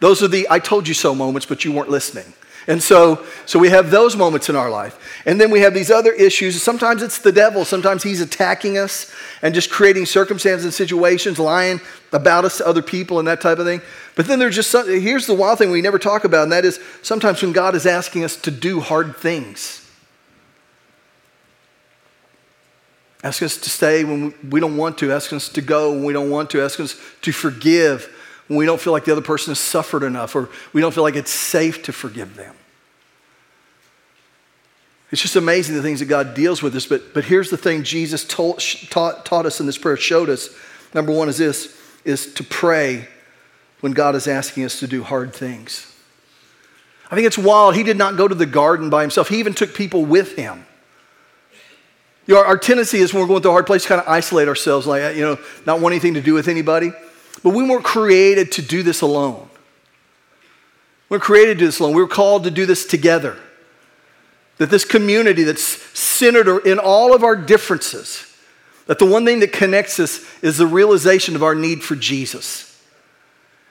Those 0.00 0.20
are 0.22 0.28
the 0.28 0.48
I 0.50 0.58
told 0.58 0.88
you 0.88 0.94
so 0.94 1.14
moments, 1.14 1.46
but 1.46 1.64
you 1.64 1.70
weren't 1.70 1.90
listening. 1.90 2.34
And 2.66 2.80
so, 2.82 3.26
so 3.44 3.58
we 3.58 3.70
have 3.70 3.90
those 3.90 4.16
moments 4.16 4.48
in 4.48 4.54
our 4.54 4.70
life. 4.70 5.22
And 5.26 5.40
then 5.40 5.50
we 5.50 5.60
have 5.60 5.74
these 5.74 5.90
other 5.90 6.12
issues. 6.12 6.62
Sometimes 6.62 7.02
it's 7.02 7.18
the 7.18 7.32
devil. 7.32 7.64
Sometimes 7.64 8.04
he's 8.04 8.20
attacking 8.20 8.78
us 8.78 9.12
and 9.42 9.52
just 9.52 9.70
creating 9.70 10.06
circumstances 10.06 10.64
and 10.64 10.72
situations, 10.72 11.38
lying 11.38 11.80
about 12.12 12.44
us 12.44 12.58
to 12.58 12.66
other 12.66 12.82
people 12.82 13.18
and 13.18 13.26
that 13.26 13.40
type 13.40 13.58
of 13.58 13.66
thing. 13.66 13.80
But 14.14 14.26
then 14.26 14.38
there's 14.38 14.54
just 14.54 14.70
some, 14.70 14.86
here's 14.86 15.26
the 15.26 15.34
wild 15.34 15.58
thing 15.58 15.70
we 15.70 15.82
never 15.82 15.98
talk 15.98 16.24
about, 16.24 16.44
and 16.44 16.52
that 16.52 16.64
is 16.64 16.78
sometimes 17.02 17.42
when 17.42 17.52
God 17.52 17.74
is 17.74 17.86
asking 17.86 18.22
us 18.24 18.36
to 18.36 18.50
do 18.50 18.80
hard 18.80 19.16
things. 19.16 19.78
Asking 23.24 23.46
us 23.46 23.56
to 23.56 23.70
stay 23.70 24.04
when 24.04 24.34
we 24.50 24.60
don't 24.60 24.76
want 24.76 24.98
to, 24.98 25.12
asking 25.12 25.36
us 25.36 25.48
to 25.50 25.60
go 25.60 25.92
when 25.92 26.04
we 26.04 26.12
don't 26.12 26.30
want 26.30 26.50
to, 26.50 26.62
asking 26.62 26.84
us 26.84 26.96
to 27.22 27.32
forgive 27.32 28.14
when 28.48 28.58
we 28.58 28.66
don't 28.66 28.80
feel 28.80 28.92
like 28.92 29.04
the 29.04 29.12
other 29.12 29.22
person 29.22 29.50
has 29.50 29.58
suffered 29.58 30.02
enough 30.02 30.34
or 30.34 30.48
we 30.72 30.80
don't 30.80 30.92
feel 30.92 31.04
like 31.04 31.16
it's 31.16 31.30
safe 31.30 31.82
to 31.84 31.92
forgive 31.92 32.36
them. 32.36 32.54
It's 35.10 35.20
just 35.20 35.36
amazing 35.36 35.76
the 35.76 35.82
things 35.82 36.00
that 36.00 36.06
God 36.06 36.32
deals 36.34 36.62
with 36.62 36.74
us. 36.74 36.86
But, 36.86 37.12
but 37.12 37.24
here's 37.24 37.50
the 37.50 37.58
thing 37.58 37.82
Jesus 37.82 38.24
told, 38.24 38.60
taught, 38.60 39.26
taught 39.26 39.44
us 39.44 39.60
in 39.60 39.66
this 39.66 39.76
prayer, 39.76 39.96
showed 39.96 40.30
us. 40.30 40.48
Number 40.94 41.12
one 41.12 41.28
is 41.28 41.36
this, 41.36 41.78
is 42.04 42.32
to 42.34 42.44
pray 42.44 43.06
when 43.80 43.92
God 43.92 44.14
is 44.14 44.26
asking 44.26 44.64
us 44.64 44.80
to 44.80 44.86
do 44.86 45.02
hard 45.02 45.34
things. 45.34 45.94
I 47.10 47.14
think 47.14 47.26
it's 47.26 47.36
wild. 47.36 47.74
He 47.74 47.82
did 47.82 47.98
not 47.98 48.16
go 48.16 48.26
to 48.26 48.34
the 48.34 48.46
garden 48.46 48.88
by 48.88 49.02
himself. 49.02 49.28
He 49.28 49.38
even 49.38 49.52
took 49.52 49.74
people 49.74 50.04
with 50.04 50.34
him. 50.34 50.64
You 52.26 52.34
know, 52.34 52.40
our, 52.40 52.46
our 52.46 52.58
tendency 52.58 52.98
is 52.98 53.12
when 53.12 53.20
we're 53.20 53.28
going 53.28 53.42
through 53.42 53.50
a 53.50 53.54
hard 53.54 53.66
place 53.66 53.82
to 53.82 53.88
kind 53.88 54.00
of 54.00 54.08
isolate 54.08 54.48
ourselves, 54.48 54.86
like, 54.86 55.14
you 55.14 55.22
know, 55.22 55.38
not 55.66 55.80
want 55.80 55.92
anything 55.92 56.14
to 56.14 56.22
do 56.22 56.32
with 56.32 56.48
anybody. 56.48 56.92
But 57.42 57.50
we 57.50 57.68
weren't 57.68 57.84
created 57.84 58.52
to 58.52 58.62
do 58.62 58.82
this 58.82 59.00
alone. 59.00 59.48
We 61.08 61.16
we're 61.16 61.20
created 61.20 61.54
to 61.54 61.58
do 61.60 61.66
this 61.66 61.78
alone. 61.78 61.94
We 61.94 62.02
were 62.02 62.08
called 62.08 62.44
to 62.44 62.50
do 62.50 62.66
this 62.66 62.86
together. 62.86 63.38
That 64.58 64.70
this 64.70 64.84
community 64.84 65.42
that's 65.44 65.62
centered 65.98 66.66
in 66.66 66.78
all 66.78 67.14
of 67.14 67.24
our 67.24 67.36
differences, 67.36 68.26
that 68.86 68.98
the 68.98 69.06
one 69.06 69.24
thing 69.24 69.40
that 69.40 69.52
connects 69.52 69.98
us 69.98 70.24
is 70.42 70.56
the 70.56 70.66
realization 70.66 71.34
of 71.34 71.42
our 71.42 71.54
need 71.54 71.82
for 71.82 71.96
Jesus. 71.96 72.68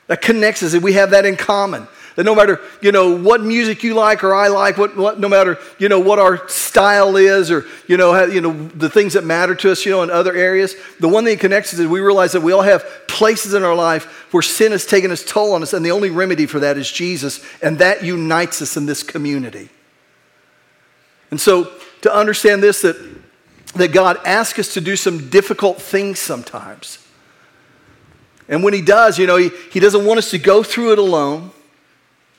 That 0.07 0.21
connects 0.21 0.63
us, 0.63 0.73
and 0.73 0.83
we 0.83 0.93
have 0.93 1.11
that 1.11 1.25
in 1.25 1.37
common. 1.37 1.87
That 2.15 2.25
no 2.25 2.35
matter, 2.35 2.59
you 2.81 2.91
know, 2.91 3.15
what 3.15 3.41
music 3.41 3.83
you 3.83 3.93
like 3.93 4.23
or 4.23 4.35
I 4.35 4.49
like, 4.49 4.77
what, 4.77 4.97
what, 4.97 5.19
no 5.19 5.29
matter, 5.29 5.57
you 5.77 5.87
know, 5.87 5.99
what 5.99 6.19
our 6.19 6.47
style 6.49 7.15
is 7.15 7.49
or, 7.49 7.65
you 7.87 7.95
know, 7.95 8.11
how, 8.13 8.25
you 8.25 8.41
know, 8.41 8.51
the 8.51 8.89
things 8.89 9.13
that 9.13 9.23
matter 9.23 9.55
to 9.55 9.71
us, 9.71 9.85
you 9.85 9.91
know, 9.91 10.03
in 10.03 10.09
other 10.09 10.35
areas, 10.35 10.75
the 10.99 11.07
one 11.07 11.23
thing 11.23 11.35
that 11.35 11.41
connects 11.41 11.73
us 11.73 11.79
is 11.79 11.87
we 11.87 12.01
realize 12.01 12.33
that 12.33 12.41
we 12.41 12.51
all 12.51 12.63
have 12.63 12.85
places 13.07 13.53
in 13.53 13.63
our 13.63 13.75
life 13.75 14.27
where 14.33 14.41
sin 14.41 14.73
has 14.73 14.85
taken 14.85 15.09
its 15.09 15.23
toll 15.23 15.53
on 15.53 15.63
us, 15.63 15.73
and 15.73 15.85
the 15.85 15.91
only 15.91 16.09
remedy 16.09 16.45
for 16.45 16.59
that 16.59 16.77
is 16.77 16.91
Jesus, 16.91 17.43
and 17.61 17.79
that 17.79 18.03
unites 18.03 18.61
us 18.61 18.75
in 18.75 18.85
this 18.85 19.03
community. 19.03 19.69
And 21.29 21.39
so 21.39 21.71
to 22.01 22.13
understand 22.13 22.61
this, 22.61 22.81
that, 22.81 22.97
that 23.75 23.93
God 23.93 24.19
asks 24.25 24.59
us 24.59 24.73
to 24.73 24.81
do 24.81 24.95
some 24.97 25.29
difficult 25.29 25.81
things 25.81 26.19
sometimes. 26.19 26.97
And 28.49 28.63
when 28.63 28.73
he 28.73 28.81
does, 28.81 29.17
you 29.17 29.27
know, 29.27 29.37
he, 29.37 29.49
he 29.71 29.79
doesn't 29.79 30.05
want 30.05 30.17
us 30.17 30.31
to 30.31 30.37
go 30.37 30.61
through 30.61 30.91
it 30.91 30.99
alone. 30.99 31.51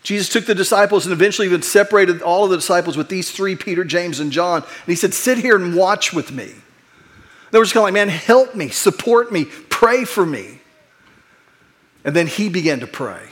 Jesus 0.02 0.28
took 0.28 0.46
the 0.46 0.54
disciples 0.54 1.06
and 1.06 1.12
eventually 1.12 1.46
even 1.46 1.62
separated 1.62 2.22
all 2.22 2.44
of 2.44 2.50
the 2.50 2.56
disciples 2.56 2.96
with 2.96 3.08
these 3.08 3.30
three 3.30 3.54
Peter, 3.54 3.84
James, 3.84 4.18
and 4.18 4.32
John. 4.32 4.62
And 4.62 4.86
he 4.86 4.96
said, 4.96 5.14
Sit 5.14 5.38
here 5.38 5.56
and 5.56 5.76
watch 5.76 6.12
with 6.12 6.32
me. 6.32 6.52
They 7.50 7.58
were 7.58 7.64
just 7.64 7.74
kind 7.74 7.82
of 7.82 7.84
like, 7.84 7.94
Man, 7.94 8.08
help 8.08 8.54
me, 8.54 8.68
support 8.68 9.30
me, 9.30 9.44
pray 9.44 10.04
for 10.04 10.26
me. 10.26 10.60
And 12.04 12.16
then 12.16 12.26
he 12.26 12.48
began 12.48 12.80
to 12.80 12.86
pray. 12.86 13.28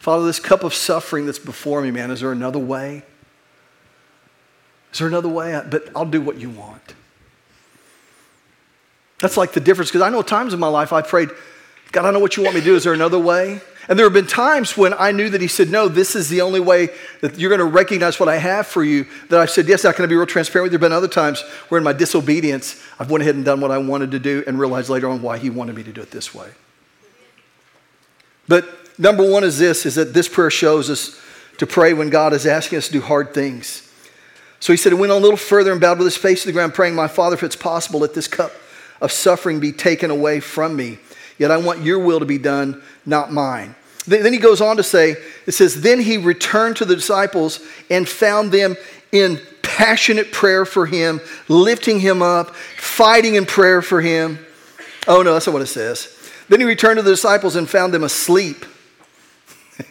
Father, 0.00 0.26
this 0.26 0.40
cup 0.40 0.64
of 0.64 0.74
suffering 0.74 1.26
that's 1.26 1.38
before 1.38 1.80
me, 1.80 1.92
man, 1.92 2.10
is 2.10 2.20
there 2.20 2.32
another 2.32 2.58
way? 2.58 3.04
Is 4.92 4.98
there 4.98 5.06
another 5.06 5.28
way? 5.28 5.62
But 5.70 5.90
I'll 5.94 6.04
do 6.04 6.20
what 6.20 6.40
you 6.40 6.50
want. 6.50 6.94
That's 9.20 9.36
like 9.36 9.52
the 9.52 9.60
difference 9.60 9.90
because 9.90 10.02
I 10.02 10.08
know 10.08 10.22
times 10.22 10.52
in 10.52 10.58
my 10.58 10.66
life 10.66 10.92
I 10.92 11.02
prayed, 11.02 11.28
God, 11.92 12.04
I 12.04 12.10
know 12.10 12.18
what 12.18 12.36
you 12.36 12.42
want 12.42 12.56
me 12.56 12.60
to 12.62 12.64
do. 12.64 12.74
Is 12.74 12.82
there 12.82 12.92
another 12.92 13.18
way? 13.18 13.60
And 13.88 13.98
there 13.98 14.06
have 14.06 14.12
been 14.12 14.26
times 14.26 14.76
when 14.76 14.94
I 14.94 15.10
knew 15.10 15.28
that 15.30 15.40
he 15.40 15.48
said, 15.48 15.68
No, 15.70 15.88
this 15.88 16.14
is 16.14 16.28
the 16.28 16.40
only 16.40 16.60
way 16.60 16.90
that 17.20 17.38
you're 17.38 17.50
going 17.50 17.58
to 17.58 17.64
recognize 17.64 18.20
what 18.20 18.28
I 18.28 18.36
have 18.36 18.66
for 18.66 18.84
you. 18.84 19.06
That 19.28 19.40
I've 19.40 19.50
said, 19.50 19.66
Yes, 19.66 19.82
going 19.82 19.94
to 19.94 20.08
be 20.08 20.14
real 20.14 20.26
transparent 20.26 20.64
with 20.64 20.72
you. 20.72 20.78
There 20.78 20.88
have 20.88 20.92
been 20.92 20.96
other 20.96 21.12
times 21.12 21.42
where 21.68 21.78
in 21.78 21.84
my 21.84 21.92
disobedience, 21.92 22.80
I've 22.98 23.10
went 23.10 23.22
ahead 23.22 23.34
and 23.34 23.44
done 23.44 23.60
what 23.60 23.70
I 23.70 23.78
wanted 23.78 24.12
to 24.12 24.18
do 24.18 24.44
and 24.46 24.58
realized 24.58 24.88
later 24.88 25.08
on 25.08 25.20
why 25.20 25.38
he 25.38 25.50
wanted 25.50 25.74
me 25.74 25.82
to 25.82 25.92
do 25.92 26.00
it 26.00 26.10
this 26.10 26.34
way. 26.34 26.48
But 28.46 28.98
number 28.98 29.28
one 29.28 29.44
is 29.44 29.58
this 29.58 29.84
is 29.84 29.96
that 29.96 30.14
this 30.14 30.28
prayer 30.28 30.50
shows 30.50 30.88
us 30.88 31.20
to 31.58 31.66
pray 31.66 31.92
when 31.92 32.10
God 32.10 32.32
is 32.32 32.46
asking 32.46 32.78
us 32.78 32.86
to 32.86 32.92
do 32.92 33.00
hard 33.00 33.34
things. 33.34 33.88
So 34.60 34.72
he 34.72 34.76
said, 34.76 34.92
he 34.92 34.98
went 34.98 35.10
on 35.10 35.18
a 35.18 35.20
little 35.20 35.36
further 35.36 35.72
and 35.72 35.80
bowed 35.80 35.98
with 35.98 36.06
his 36.06 36.16
face 36.16 36.42
to 36.42 36.46
the 36.46 36.52
ground, 36.52 36.72
praying, 36.72 36.94
My 36.94 37.08
Father, 37.08 37.34
if 37.34 37.42
it's 37.42 37.56
possible, 37.56 38.00
let 38.00 38.14
this 38.14 38.28
cup 38.28 38.52
of 39.00 39.10
suffering 39.10 39.58
be 39.58 39.72
taken 39.72 40.10
away 40.10 40.38
from 40.38 40.76
me. 40.76 40.98
Yet 41.42 41.50
I 41.50 41.56
want 41.56 41.82
your 41.82 41.98
will 41.98 42.20
to 42.20 42.24
be 42.24 42.38
done, 42.38 42.80
not 43.04 43.32
mine. 43.32 43.74
Then 44.06 44.32
he 44.32 44.38
goes 44.38 44.60
on 44.60 44.76
to 44.76 44.84
say, 44.84 45.16
it 45.44 45.50
says, 45.50 45.80
Then 45.80 45.98
he 46.00 46.16
returned 46.16 46.76
to 46.76 46.84
the 46.84 46.94
disciples 46.94 47.58
and 47.90 48.08
found 48.08 48.52
them 48.52 48.76
in 49.10 49.40
passionate 49.60 50.30
prayer 50.30 50.64
for 50.64 50.86
him, 50.86 51.20
lifting 51.48 51.98
him 51.98 52.22
up, 52.22 52.54
fighting 52.54 53.34
in 53.34 53.44
prayer 53.44 53.82
for 53.82 54.00
him. 54.00 54.38
Oh, 55.08 55.22
no, 55.22 55.32
that's 55.32 55.48
not 55.48 55.52
what 55.52 55.62
it 55.62 55.66
says. 55.66 56.16
Then 56.48 56.60
he 56.60 56.64
returned 56.64 56.98
to 56.98 57.02
the 57.02 57.10
disciples 57.10 57.56
and 57.56 57.68
found 57.68 57.92
them 57.92 58.04
asleep. 58.04 58.64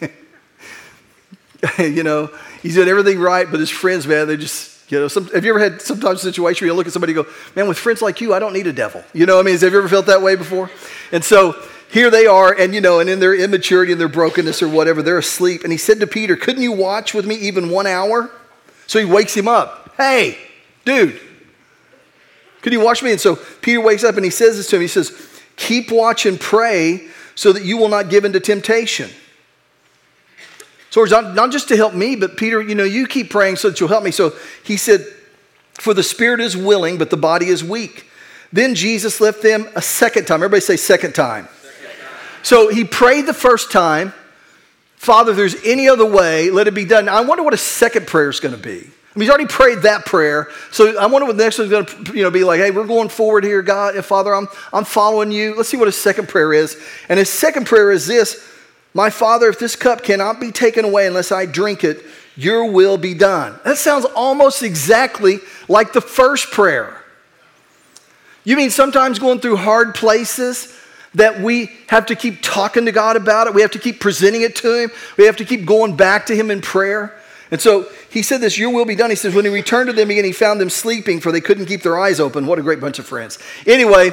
you 1.78 2.02
know, 2.02 2.30
he's 2.62 2.76
doing 2.76 2.88
everything 2.88 3.18
right, 3.18 3.46
but 3.50 3.60
his 3.60 3.68
friends, 3.68 4.06
man, 4.06 4.26
they 4.26 4.38
just, 4.38 4.71
you 4.88 5.00
know, 5.00 5.08
some, 5.08 5.26
have 5.28 5.44
you 5.44 5.50
ever 5.50 5.58
had 5.58 5.80
sometimes 5.80 6.20
a 6.20 6.22
situation 6.22 6.64
where 6.66 6.72
you 6.72 6.76
look 6.76 6.86
at 6.86 6.92
somebody 6.92 7.14
and 7.14 7.24
go, 7.24 7.32
man, 7.56 7.66
with 7.66 7.78
friends 7.78 8.02
like 8.02 8.20
you, 8.20 8.34
I 8.34 8.38
don't 8.38 8.52
need 8.52 8.66
a 8.66 8.72
devil. 8.72 9.02
You 9.14 9.26
know 9.26 9.36
what 9.36 9.46
I 9.46 9.50
mean? 9.50 9.58
Have 9.58 9.72
you 9.72 9.78
ever 9.78 9.88
felt 9.88 10.06
that 10.06 10.20
way 10.20 10.36
before? 10.36 10.70
And 11.12 11.24
so 11.24 11.54
here 11.90 12.10
they 12.10 12.26
are, 12.26 12.52
and 12.52 12.74
you 12.74 12.80
know, 12.80 13.00
and 13.00 13.08
in 13.08 13.20
their 13.20 13.34
immaturity 13.34 13.92
and 13.92 14.00
their 14.00 14.08
brokenness 14.08 14.62
or 14.62 14.68
whatever, 14.68 15.02
they're 15.02 15.18
asleep. 15.18 15.62
And 15.62 15.72
he 15.72 15.78
said 15.78 16.00
to 16.00 16.06
Peter, 16.06 16.36
Couldn't 16.36 16.62
you 16.62 16.72
watch 16.72 17.14
with 17.14 17.26
me 17.26 17.34
even 17.36 17.70
one 17.70 17.86
hour? 17.86 18.30
So 18.86 18.98
he 18.98 19.04
wakes 19.04 19.34
him 19.34 19.48
up. 19.48 19.94
Hey, 19.96 20.38
dude, 20.84 21.20
could 22.62 22.72
you 22.72 22.80
watch 22.80 23.02
me? 23.02 23.12
And 23.12 23.20
so 23.20 23.36
Peter 23.36 23.80
wakes 23.80 24.04
up 24.04 24.16
and 24.16 24.24
he 24.24 24.30
says 24.30 24.56
this 24.56 24.68
to 24.68 24.76
him. 24.76 24.82
He 24.82 24.88
says, 24.88 25.12
Keep 25.56 25.90
watch 25.90 26.24
and 26.24 26.40
pray 26.40 27.08
so 27.34 27.52
that 27.52 27.64
you 27.64 27.76
will 27.76 27.88
not 27.88 28.08
give 28.08 28.24
in 28.24 28.32
to 28.32 28.40
temptation. 28.40 29.10
So 30.92 31.02
not, 31.04 31.34
not 31.34 31.50
just 31.50 31.68
to 31.68 31.76
help 31.76 31.94
me, 31.94 32.16
but 32.16 32.36
Peter, 32.36 32.60
you 32.60 32.74
know, 32.74 32.84
you 32.84 33.06
keep 33.06 33.30
praying 33.30 33.56
so 33.56 33.70
that 33.70 33.80
you'll 33.80 33.88
help 33.88 34.04
me. 34.04 34.10
So 34.10 34.34
he 34.62 34.76
said, 34.76 35.06
For 35.72 35.94
the 35.94 36.02
spirit 36.02 36.38
is 36.38 36.54
willing, 36.54 36.98
but 36.98 37.08
the 37.08 37.16
body 37.16 37.46
is 37.46 37.64
weak. 37.64 38.06
Then 38.52 38.74
Jesus 38.74 39.18
left 39.18 39.40
them 39.40 39.66
a 39.74 39.80
second 39.80 40.26
time. 40.26 40.42
Everybody 40.42 40.60
say, 40.60 40.76
second 40.76 41.14
time. 41.14 41.48
So 42.42 42.68
he 42.68 42.84
prayed 42.84 43.24
the 43.24 43.32
first 43.32 43.72
time, 43.72 44.12
Father, 44.96 45.30
if 45.30 45.38
there's 45.38 45.56
any 45.64 45.88
other 45.88 46.04
way, 46.04 46.50
let 46.50 46.68
it 46.68 46.74
be 46.74 46.84
done. 46.84 47.06
Now, 47.06 47.16
I 47.16 47.22
wonder 47.22 47.42
what 47.42 47.54
a 47.54 47.58
second 47.58 48.06
prayer 48.06 48.28
is 48.28 48.38
going 48.38 48.54
to 48.54 48.60
be. 48.60 48.80
I 48.80 49.18
mean, 49.18 49.22
he's 49.22 49.30
already 49.30 49.46
prayed 49.46 49.78
that 49.82 50.04
prayer. 50.04 50.48
So 50.72 50.98
I 50.98 51.06
wonder 51.06 51.24
what 51.24 51.38
the 51.38 51.44
next 51.44 51.58
one's 51.58 51.70
going 51.70 51.86
to 51.86 52.14
you 52.14 52.22
know, 52.22 52.30
be 52.30 52.44
like, 52.44 52.60
hey, 52.60 52.70
we're 52.70 52.86
going 52.86 53.08
forward 53.08 53.44
here, 53.44 53.62
God, 53.62 53.94
Father, 54.04 54.34
I'm, 54.34 54.48
I'm 54.74 54.84
following 54.84 55.32
you. 55.32 55.54
Let's 55.54 55.70
see 55.70 55.78
what 55.78 55.88
his 55.88 55.96
second 55.96 56.28
prayer 56.28 56.52
is. 56.52 56.78
And 57.08 57.18
his 57.18 57.30
second 57.30 57.66
prayer 57.66 57.90
is 57.90 58.06
this 58.06 58.51
my 58.94 59.10
Father, 59.10 59.48
if 59.48 59.58
this 59.58 59.76
cup 59.76 60.02
cannot 60.02 60.40
be 60.40 60.52
taken 60.52 60.84
away 60.84 61.06
unless 61.06 61.32
I 61.32 61.46
drink 61.46 61.84
it, 61.84 62.04
your 62.36 62.70
will 62.70 62.98
be 62.98 63.14
done. 63.14 63.58
That 63.64 63.78
sounds 63.78 64.04
almost 64.04 64.62
exactly 64.62 65.40
like 65.68 65.92
the 65.92 66.00
first 66.00 66.50
prayer. 66.50 67.02
You 68.44 68.56
mean 68.56 68.70
sometimes 68.70 69.18
going 69.18 69.40
through 69.40 69.56
hard 69.56 69.94
places 69.94 70.78
that 71.14 71.40
we 71.40 71.70
have 71.88 72.06
to 72.06 72.16
keep 72.16 72.42
talking 72.42 72.86
to 72.86 72.92
God 72.92 73.16
about 73.16 73.46
it? 73.46 73.54
We 73.54 73.60
have 73.62 73.70
to 73.72 73.78
keep 73.78 74.00
presenting 74.00 74.42
it 74.42 74.56
to 74.56 74.82
Him. 74.82 74.90
We 75.16 75.26
have 75.26 75.36
to 75.36 75.44
keep 75.44 75.64
going 75.64 75.96
back 75.96 76.26
to 76.26 76.34
Him 76.34 76.50
in 76.50 76.60
prayer. 76.60 77.18
And 77.50 77.60
so 77.60 77.86
he 78.08 78.22
said 78.22 78.40
this, 78.40 78.56
Your 78.56 78.70
will 78.70 78.86
be 78.86 78.96
done. 78.96 79.10
He 79.10 79.16
says, 79.16 79.34
When 79.34 79.44
he 79.44 79.50
returned 79.50 79.88
to 79.88 79.92
them 79.92 80.10
again, 80.10 80.24
he 80.24 80.32
found 80.32 80.60
them 80.60 80.70
sleeping, 80.70 81.20
for 81.20 81.30
they 81.30 81.40
couldn't 81.40 81.66
keep 81.66 81.82
their 81.82 81.98
eyes 81.98 82.18
open. 82.18 82.46
What 82.46 82.58
a 82.58 82.62
great 82.62 82.80
bunch 82.80 82.98
of 82.98 83.06
friends. 83.06 83.38
Anyway, 83.66 84.12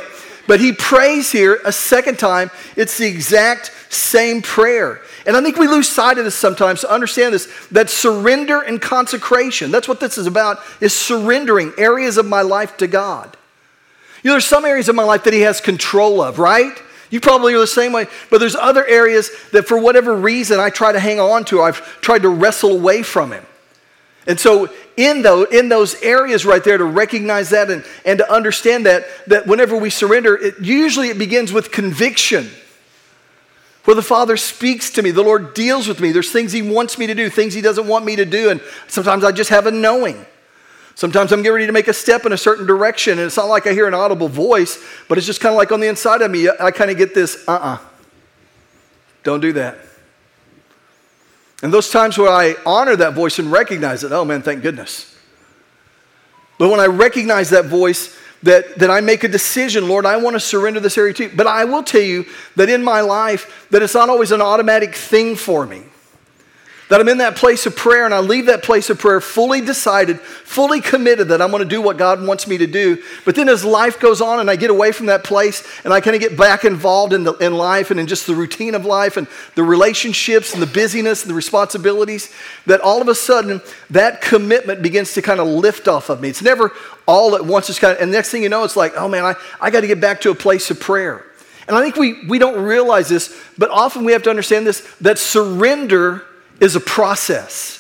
but 0.50 0.60
he 0.60 0.72
prays 0.72 1.32
here 1.32 1.62
a 1.63 1.72
second 1.72 2.18
time. 2.18 2.50
It's 2.75 2.98
the 2.98 3.06
exact 3.06 3.72
same 3.89 4.41
prayer. 4.41 5.00
And 5.27 5.38
I 5.38 5.44
think 5.44 5.58
we 5.58 5.68
lose 5.68 5.88
sight 5.88 6.18
of 6.18 6.25
this 6.25 6.34
sometimes 6.34 6.82
to 6.82 6.91
understand 6.91 7.36
this 7.36 7.48
that 7.68 7.88
surrender 7.88 8.60
and 8.60 8.82
consecration, 8.82 9.70
that's 9.70 9.88
what 9.88 10.00
this 10.00 10.18
is 10.18 10.25
about, 10.25 10.58
is 10.82 10.91
surrendering 10.91 11.72
areas 11.77 12.18
of 12.18 12.25
my 12.25 12.41
life 12.41 12.77
to 12.77 12.88
God. 12.88 13.38
You 14.24 14.29
know, 14.29 14.34
there's 14.34 14.46
some 14.46 14.65
areas 14.65 14.89
of 14.89 14.96
my 14.96 15.03
life 15.03 15.25
that 15.25 15.34
he 15.34 15.41
has 15.41 15.62
control 15.62 16.20
of, 16.20 16.39
right? 16.39 16.75
You 17.12 17.20
probably 17.20 17.53
are 17.53 17.60
the 17.60 17.68
same 17.68 17.94
way, 17.94 18.08
but 18.32 18.39
there's 18.39 18.56
other 18.56 18.88
areas 18.88 19.29
that 19.51 19.68
for 19.68 19.77
whatever 19.77 20.15
reason 20.15 20.60
I 20.60 20.72
try 20.72 20.91
to 20.91 21.00
hang 21.00 21.20
on 21.20 21.46
to. 21.46 21.62
I've 21.62 22.01
tried 22.01 22.24
to 22.24 22.29
wrestle 22.29 22.72
away 22.72 23.03
from 23.03 23.34
him. 23.34 23.46
And 24.25 24.39
so, 24.39 24.70
in 25.00 25.22
those, 25.22 25.48
in 25.53 25.70
those 25.70 25.96
areas 26.01 26.46
right 26.46 26.62
there, 26.62 26.77
to 26.77 26.84
recognize 26.84 27.51
that 27.51 27.72
and, 27.72 27.86
and 28.03 28.20
to 28.20 28.29
understand 28.29 28.86
that, 28.86 29.06
that 29.27 29.48
whenever 29.48 29.77
we 29.77 29.89
surrender, 29.89 30.36
it, 30.36 30.60
usually 30.60 31.08
it 31.08 31.18
begins 31.18 31.53
with 31.53 31.72
conviction. 31.72 32.50
Where 33.86 33.96
the 33.96 34.01
Father 34.01 34.36
speaks 34.36 34.89
to 34.91 35.01
me, 35.01 35.12
the 35.12 35.24
Lord 35.24 35.53
deals 35.53 35.88
with 35.88 36.01
me. 36.01 36.12
There's 36.12 36.34
things 36.34 36.51
He 36.51 36.62
wants 36.62 36.98
me 36.98 37.08
to 37.08 37.15
do, 37.15 37.29
things 37.29 37.53
He 37.53 37.62
doesn't 37.62 37.88
want 37.88 38.03
me 38.03 38.18
to 38.18 38.25
do, 38.25 38.50
and 38.50 38.62
sometimes 38.89 39.24
I 39.24 39.32
just 39.32 39.51
have 39.51 39.68
a 39.68 39.72
knowing. 39.72 40.25
Sometimes 40.96 41.32
I'm 41.32 41.39
getting 41.39 41.53
ready 41.53 41.65
to 41.68 41.72
make 41.72 41.88
a 41.88 41.94
step 41.94 42.25
in 42.25 42.34
a 42.34 42.38
certain 42.38 42.68
direction, 42.68 43.13
and 43.13 43.22
it's 43.22 43.38
not 43.38 43.48
like 43.48 43.68
I 43.68 43.72
hear 43.72 43.88
an 43.88 43.94
audible 43.94 44.27
voice, 44.27 44.84
but 45.08 45.18
it's 45.18 45.25
just 45.25 45.39
kind 45.39 45.53
of 45.53 45.58
like 45.58 45.72
on 45.72 45.79
the 45.79 45.88
inside 45.88 46.22
of 46.22 46.29
me, 46.29 46.50
I 46.50 46.72
kind 46.72 46.91
of 46.91 46.98
get 46.98 47.15
this, 47.15 47.48
uh 47.48 47.53
uh-uh. 47.53 47.75
uh, 47.75 47.77
do 49.24 49.32
not 49.32 49.41
do 49.41 49.53
that. 49.53 49.77
And 51.62 51.74
those 51.74 51.89
times 51.89 52.18
where 52.18 52.30
I 52.30 52.56
honor 52.66 52.96
that 52.96 53.13
voice 53.13 53.39
and 53.39 53.51
recognize 53.51 54.04
it, 54.04 54.12
oh 54.12 54.24
man, 54.24 54.42
thank 54.42 54.62
goodness. 54.62 55.16
But 56.58 56.70
when 56.70 56.80
I 56.80 56.88
recognize 56.88 57.50
that 57.50 57.66
voice, 57.66 58.16
that, 58.44 58.80
that 58.80 58.89
I 58.89 59.01
make 59.01 59.24
a 59.24 59.28
decision, 59.28 59.88
Lord, 59.88 60.06
I 60.06 60.18
want 60.18 60.36
to 60.36 60.39
surrender 60.39 60.80
this 60.80 60.98
area 60.98 61.13
to 61.16 61.24
you. 61.24 61.32
But 61.36 61.48
I 61.48 61.66
will 61.66 61.84
tell 61.84 62.01
you 62.01 62.25
that 62.56 62.70
in 62.70 62.84
my 62.84 63.01
life, 63.01 63.68
that 63.72 63.82
it's 63.82 63.96
not 63.96 64.10
always 64.10 64.32
an 64.32 64.42
automatic 64.42 64.96
thing 64.96 65.36
for 65.36 65.66
me. 65.66 65.84
That 66.89 67.00
I'm 67.00 67.08
in 67.08 67.19
that 67.19 67.36
place 67.36 67.67
of 67.67 67.75
prayer 67.75 68.05
and 68.05 68.15
I 68.15 68.19
leave 68.19 68.48
that 68.48 68.63
place 68.63 68.89
of 68.89 68.98
prayer 68.98 69.22
fully 69.22 69.62
decided, 69.62 70.19
fully 70.19 70.81
committed 70.81 71.27
that 71.27 71.39
I'm 71.39 71.51
going 71.51 71.62
to 71.62 71.69
do 71.69 71.84
what 71.84 71.98
God 71.98 72.25
wants 72.25 72.48
me 72.48 72.58
to 72.58 72.65
do. 72.65 73.01
But 73.25 73.36
then 73.36 73.48
as 73.48 73.63
life 73.63 74.00
goes 74.00 74.22
on 74.22 74.39
and 74.39 74.50
I 74.50 74.55
get 74.55 74.72
away 74.72 74.91
from 74.91 75.05
that 75.05 75.24
place 75.24 75.63
and 75.84 75.93
I 75.93 76.01
kind 76.01 76.15
of 76.15 76.22
get 76.22 76.36
back 76.36 76.65
involved 76.65 77.13
in, 77.13 77.24
the, 77.24 77.34
in 77.34 77.53
life 77.53 77.91
and 77.91 78.00
in 78.00 78.08
just 78.08 78.25
the 78.25 78.34
routine 78.34 78.74
of 78.74 78.86
life 78.86 79.17
and 79.17 79.27
the 79.53 79.63
relationships 79.63 80.53
and 80.53 80.63
the 80.63 80.67
busyness 80.67 81.22
and 81.22 81.29
the 81.29 81.36
responsibilities, 81.36 82.34
that 82.65 82.81
all 82.81 83.03
of 83.03 83.08
a 83.08 83.13
sudden 83.13 83.62
that 83.91 84.19
commitment 84.22 84.81
begins 84.81 85.13
to 85.13 85.22
kind 85.22 85.39
of 85.39 85.48
lift 85.48 85.88
off 85.88 86.10
of 86.10 86.19
me. 86.19 86.29
It's 86.29 86.41
never 86.41 86.72
all 87.08 87.36
at 87.36 87.46
once. 87.46 87.69
It's 87.69 87.77
kind 87.77 87.96
of, 87.96 88.01
and 88.01 88.12
next 88.12 88.31
thing 88.31 88.41
you 88.41 88.50
know, 88.50 88.63
it's 88.63 88.75
like, 88.75 88.93
oh 88.96 89.08
man, 89.08 89.24
I, 89.25 89.36
I 89.62 89.69
got 89.69 89.81
to 89.81 89.88
get 89.88 90.01
back 90.01 90.22
to 90.22 90.31
a 90.31 90.36
place 90.36 90.72
of 90.72 90.79
prayer. 90.79 91.24
And 91.67 91.77
I 91.77 91.84
think 91.84 91.98
we, 91.98 92.25
we 92.25 92.39
don't 92.39 92.63
realize 92.63 93.10
this, 93.10 93.39
but 93.60 93.69
often 93.69 94.05
we 94.05 94.13
have 94.13 94.24
to 94.24 94.31
understand 94.31 94.65
this 94.65 94.81
that 95.01 95.19
surrender 95.19 96.25
is 96.60 96.75
a 96.75 96.80
process. 96.80 97.75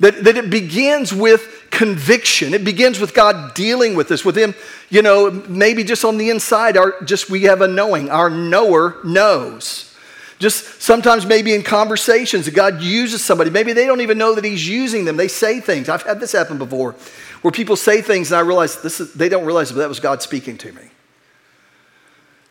That, 0.00 0.24
that 0.24 0.36
it 0.36 0.50
begins 0.50 1.14
with 1.14 1.68
conviction. 1.70 2.52
It 2.52 2.64
begins 2.64 3.00
with 3.00 3.14
God 3.14 3.54
dealing 3.54 3.94
with 3.94 4.10
us, 4.10 4.24
with 4.24 4.36
Him, 4.36 4.54
you 4.90 5.00
know, 5.00 5.30
maybe 5.30 5.84
just 5.84 6.04
on 6.04 6.18
the 6.18 6.28
inside, 6.28 6.76
our, 6.76 7.00
just 7.02 7.30
we 7.30 7.44
have 7.44 7.62
a 7.62 7.68
knowing. 7.68 8.10
Our 8.10 8.28
knower 8.28 8.98
knows. 9.04 9.94
Just 10.38 10.82
sometimes, 10.82 11.24
maybe 11.24 11.54
in 11.54 11.62
conversations, 11.62 12.46
God 12.50 12.82
uses 12.82 13.24
somebody. 13.24 13.48
Maybe 13.48 13.72
they 13.72 13.86
don't 13.86 14.02
even 14.02 14.18
know 14.18 14.34
that 14.34 14.44
He's 14.44 14.68
using 14.68 15.06
them. 15.06 15.16
They 15.16 15.28
say 15.28 15.60
things. 15.60 15.88
I've 15.88 16.02
had 16.02 16.20
this 16.20 16.32
happen 16.32 16.58
before, 16.58 16.94
where 17.40 17.52
people 17.52 17.76
say 17.76 18.02
things 18.02 18.30
and 18.30 18.38
I 18.38 18.40
realize 18.42 18.82
this 18.82 19.00
is, 19.00 19.14
they 19.14 19.30
don't 19.30 19.46
realize 19.46 19.72
that 19.72 19.88
was 19.88 20.00
God 20.00 20.20
speaking 20.20 20.58
to 20.58 20.72
me. 20.72 20.90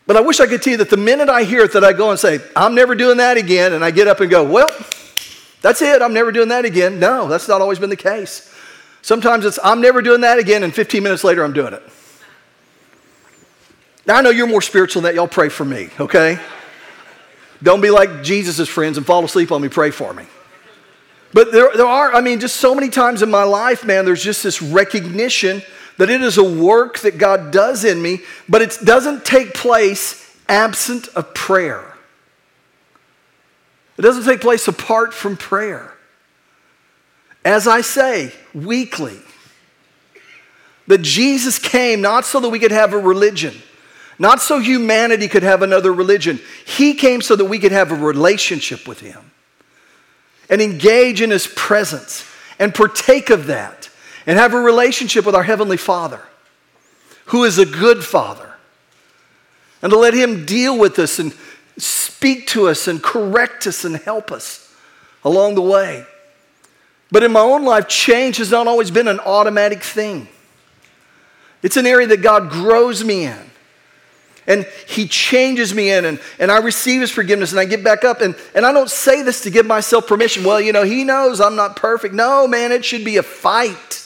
But 0.07 0.17
I 0.17 0.21
wish 0.21 0.39
I 0.39 0.47
could 0.47 0.63
tell 0.63 0.71
you 0.71 0.77
that 0.77 0.89
the 0.89 0.97
minute 0.97 1.29
I 1.29 1.43
hear 1.43 1.61
it, 1.61 1.73
that 1.73 1.83
I 1.83 1.93
go 1.93 2.09
and 2.09 2.19
say, 2.19 2.39
I'm 2.55 2.73
never 2.73 2.95
doing 2.95 3.17
that 3.17 3.37
again, 3.37 3.73
and 3.73 3.85
I 3.85 3.91
get 3.91 4.07
up 4.07 4.19
and 4.19 4.31
go, 4.31 4.43
well, 4.43 4.69
that's 5.65 5.81
it. 5.81 6.03
I'm 6.03 6.13
never 6.13 6.31
doing 6.31 6.49
that 6.49 6.63
again. 6.63 6.99
No, 6.99 7.27
that's 7.27 7.47
not 7.47 7.59
always 7.59 7.79
been 7.79 7.89
the 7.89 7.95
case. 7.95 8.53
Sometimes 9.01 9.45
it's, 9.45 9.57
I'm 9.63 9.81
never 9.81 10.03
doing 10.03 10.21
that 10.21 10.37
again, 10.37 10.61
and 10.61 10.71
15 10.71 11.01
minutes 11.01 11.23
later, 11.23 11.43
I'm 11.43 11.53
doing 11.53 11.73
it. 11.73 11.81
Now, 14.05 14.17
I 14.17 14.21
know 14.21 14.29
you're 14.29 14.45
more 14.45 14.61
spiritual 14.61 15.01
than 15.01 15.09
that. 15.09 15.15
Y'all 15.15 15.27
pray 15.27 15.49
for 15.49 15.65
me, 15.65 15.89
okay? 15.99 16.37
Don't 17.63 17.81
be 17.81 17.89
like 17.89 18.21
Jesus' 18.21 18.69
friends 18.69 18.97
and 18.97 19.07
fall 19.07 19.25
asleep 19.25 19.51
on 19.51 19.59
me. 19.59 19.67
Pray 19.67 19.89
for 19.89 20.13
me. 20.13 20.27
But 21.33 21.51
there, 21.51 21.71
there 21.75 21.87
are, 21.87 22.13
I 22.13 22.21
mean, 22.21 22.39
just 22.39 22.57
so 22.57 22.75
many 22.75 22.89
times 22.89 23.23
in 23.23 23.31
my 23.31 23.43
life, 23.43 23.83
man, 23.83 24.05
there's 24.05 24.23
just 24.23 24.43
this 24.43 24.61
recognition 24.61 25.63
that 25.97 26.11
it 26.11 26.21
is 26.21 26.37
a 26.37 26.43
work 26.43 26.99
that 26.99 27.17
God 27.17 27.49
does 27.49 27.83
in 27.83 27.99
me, 27.99 28.19
but 28.47 28.61
it 28.61 28.77
doesn't 28.83 29.25
take 29.25 29.55
place 29.55 30.31
absent 30.47 31.07
of 31.15 31.33
prayer. 31.33 31.94
It 33.97 34.01
doesn't 34.01 34.25
take 34.25 34.41
place 34.41 34.67
apart 34.67 35.13
from 35.13 35.37
prayer. 35.37 35.93
As 37.43 37.67
I 37.67 37.81
say, 37.81 38.31
weekly. 38.53 39.19
That 40.87 41.01
Jesus 41.01 41.57
came 41.57 42.01
not 42.01 42.25
so 42.25 42.39
that 42.39 42.49
we 42.49 42.59
could 42.59 42.71
have 42.71 42.93
a 42.93 42.97
religion, 42.97 43.55
not 44.19 44.41
so 44.41 44.59
humanity 44.59 45.27
could 45.27 45.43
have 45.43 45.61
another 45.61 45.91
religion. 45.91 46.39
He 46.65 46.93
came 46.93 47.21
so 47.21 47.35
that 47.35 47.45
we 47.45 47.57
could 47.57 47.71
have 47.71 47.91
a 47.91 47.95
relationship 47.95 48.87
with 48.87 48.99
Him 48.99 49.31
and 50.47 50.61
engage 50.61 51.21
in 51.21 51.31
His 51.31 51.47
presence 51.47 52.23
and 52.59 52.73
partake 52.73 53.29
of 53.31 53.47
that 53.47 53.89
and 54.27 54.37
have 54.37 54.53
a 54.53 54.59
relationship 54.59 55.25
with 55.25 55.35
our 55.35 55.43
Heavenly 55.43 55.77
Father, 55.77 56.21
who 57.25 57.43
is 57.45 57.57
a 57.57 57.65
good 57.65 58.03
Father, 58.03 58.53
and 59.81 59.91
to 59.91 59.97
let 59.97 60.13
Him 60.13 60.45
deal 60.45 60.77
with 60.77 60.99
us 60.99 61.17
and 61.17 61.33
speak 61.77 62.47
to 62.47 62.67
us 62.67 62.87
and 62.87 63.01
correct 63.01 63.67
us 63.67 63.83
and 63.83 63.97
help 63.97 64.31
us 64.31 64.73
along 65.23 65.55
the 65.55 65.61
way. 65.61 66.05
But 67.11 67.23
in 67.23 67.31
my 67.31 67.41
own 67.41 67.63
life, 67.63 67.87
change 67.87 68.37
has 68.37 68.51
not 68.51 68.67
always 68.67 68.91
been 68.91 69.07
an 69.07 69.19
automatic 69.19 69.83
thing. 69.83 70.27
It's 71.61 71.77
an 71.77 71.85
area 71.85 72.07
that 72.07 72.21
God 72.21 72.49
grows 72.49 73.03
me 73.03 73.25
in. 73.25 73.51
And 74.47 74.67
He 74.87 75.07
changes 75.07 75.73
me 75.73 75.91
in, 75.91 76.05
and, 76.05 76.19
and 76.37 76.51
I 76.51 76.59
receive 76.59 77.01
His 77.01 77.11
forgiveness, 77.11 77.51
and 77.51 77.59
I 77.59 77.65
get 77.65 77.83
back 77.83 78.03
up. 78.03 78.21
And, 78.21 78.35
and 78.53 78.65
I 78.65 78.71
don't 78.71 78.89
say 78.89 79.23
this 79.23 79.41
to 79.41 79.49
give 79.49 79.65
myself 79.65 80.07
permission. 80.07 80.43
Well, 80.43 80.61
you 80.61 80.71
know, 80.71 80.83
He 80.83 81.03
knows 81.03 81.41
I'm 81.41 81.55
not 81.55 81.75
perfect. 81.75 82.13
No, 82.13 82.47
man, 82.47 82.71
it 82.71 82.85
should 82.85 83.03
be 83.03 83.17
a 83.17 83.23
fight. 83.23 84.03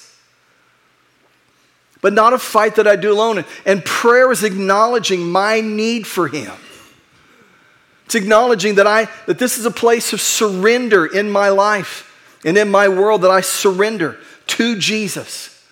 But 2.01 2.13
not 2.13 2.31
a 2.31 2.39
fight 2.39 2.75
that 2.75 2.87
I 2.87 2.95
do 2.95 3.11
alone. 3.11 3.43
And 3.65 3.83
prayer 3.83 4.31
is 4.31 4.43
acknowledging 4.43 5.29
my 5.29 5.59
need 5.59 6.07
for 6.07 6.29
Him. 6.29 6.53
It's 8.09 8.15
acknowledging 8.15 8.73
that, 8.75 8.87
I, 8.87 9.07
that 9.27 9.37
this 9.37 9.59
is 9.59 9.67
a 9.67 9.71
place 9.71 10.13
of 10.13 10.19
surrender 10.19 11.05
in 11.05 11.29
my 11.29 11.49
life 11.49 12.11
and 12.43 12.57
in 12.57 12.71
my 12.71 12.89
world, 12.89 13.21
that 13.21 13.29
I 13.29 13.41
surrender 13.41 14.17
to 14.47 14.79
Jesus. 14.79 15.63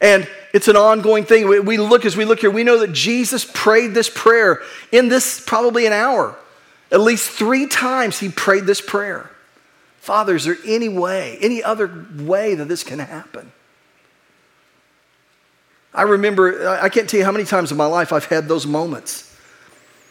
And 0.00 0.26
it's 0.54 0.68
an 0.68 0.76
ongoing 0.76 1.24
thing. 1.24 1.46
We 1.46 1.76
look 1.76 2.06
as 2.06 2.16
we 2.16 2.24
look 2.24 2.40
here, 2.40 2.50
we 2.50 2.64
know 2.64 2.78
that 2.78 2.94
Jesus 2.94 3.44
prayed 3.44 3.92
this 3.92 4.08
prayer 4.08 4.62
in 4.90 5.10
this 5.10 5.38
probably 5.44 5.84
an 5.84 5.92
hour. 5.92 6.34
At 6.90 7.00
least 7.00 7.28
three 7.28 7.66
times 7.66 8.18
he 8.18 8.30
prayed 8.30 8.64
this 8.64 8.80
prayer. 8.80 9.30
Father, 9.98 10.34
is 10.34 10.44
there 10.44 10.56
any 10.66 10.88
way, 10.88 11.36
any 11.42 11.62
other 11.62 12.06
way 12.16 12.54
that 12.54 12.68
this 12.68 12.82
can 12.82 13.00
happen? 13.00 13.52
I 15.92 16.04
remember, 16.04 16.70
I 16.70 16.88
can't 16.88 17.06
tell 17.06 17.18
you 17.18 17.26
how 17.26 17.32
many 17.32 17.44
times 17.44 17.70
in 17.70 17.76
my 17.76 17.84
life 17.84 18.14
I've 18.14 18.24
had 18.24 18.48
those 18.48 18.66
moments. 18.66 19.27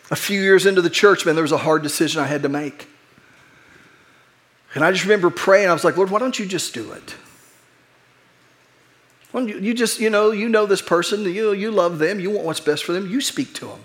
A 0.09 0.15
few 0.15 0.41
years 0.41 0.65
into 0.65 0.81
the 0.81 0.89
church, 0.89 1.25
man, 1.25 1.35
there 1.35 1.41
was 1.41 1.51
a 1.51 1.57
hard 1.57 1.83
decision 1.83 2.21
I 2.21 2.27
had 2.27 2.43
to 2.43 2.49
make. 2.49 2.87
And 4.73 4.83
I 4.83 4.91
just 4.91 5.03
remember 5.03 5.29
praying, 5.29 5.69
I 5.69 5.73
was 5.73 5.83
like, 5.83 5.97
Lord, 5.97 6.09
why 6.09 6.19
don't 6.19 6.37
you 6.37 6.45
just 6.45 6.73
do 6.73 6.91
it? 6.91 7.15
Well, 9.33 9.47
you, 9.47 9.59
you 9.59 9.73
just, 9.73 9.99
you 9.99 10.09
know, 10.09 10.31
you 10.31 10.47
know 10.47 10.65
this 10.65 10.81
person, 10.81 11.23
you, 11.23 11.51
you 11.51 11.71
love 11.71 11.99
them, 11.99 12.19
you 12.19 12.29
want 12.29 12.45
what's 12.45 12.59
best 12.59 12.85
for 12.85 12.93
them, 12.93 13.09
you 13.09 13.19
speak 13.19 13.53
to 13.55 13.65
them. 13.67 13.79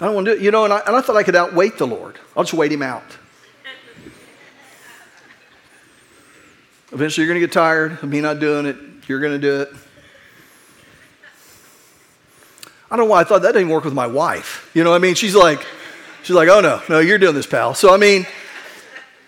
I 0.00 0.04
don't 0.04 0.14
want 0.14 0.26
to 0.26 0.34
do 0.34 0.38
it, 0.38 0.44
you 0.44 0.50
know, 0.50 0.64
and 0.64 0.72
I, 0.72 0.80
and 0.80 0.94
I 0.94 1.00
thought 1.00 1.16
I 1.16 1.22
could 1.22 1.34
outwait 1.34 1.78
the 1.78 1.86
Lord. 1.86 2.18
I'll 2.36 2.44
just 2.44 2.54
wait 2.54 2.70
him 2.70 2.82
out. 2.82 3.16
Eventually, 6.92 7.26
you're 7.26 7.34
going 7.34 7.40
to 7.40 7.46
get 7.46 7.52
tired 7.52 7.92
of 7.92 8.04
me 8.04 8.20
not 8.20 8.38
doing 8.38 8.66
it. 8.66 8.76
You're 9.08 9.20
going 9.20 9.32
to 9.32 9.38
do 9.38 9.62
it. 9.62 9.72
I 12.90 12.96
don't 12.96 13.06
know 13.06 13.10
why 13.10 13.20
I 13.20 13.24
thought 13.24 13.42
that 13.42 13.52
didn't 13.52 13.68
work 13.68 13.84
with 13.84 13.94
my 13.94 14.06
wife. 14.06 14.70
You 14.74 14.84
know 14.84 14.90
what 14.90 14.96
I 14.96 15.00
mean? 15.00 15.14
She's 15.14 15.34
like, 15.34 15.66
she's 16.22 16.36
like, 16.36 16.48
oh 16.48 16.60
no, 16.60 16.82
no, 16.88 17.00
you're 17.00 17.18
doing 17.18 17.34
this, 17.34 17.46
pal. 17.46 17.74
So 17.74 17.92
I 17.92 17.96
mean, 17.96 18.26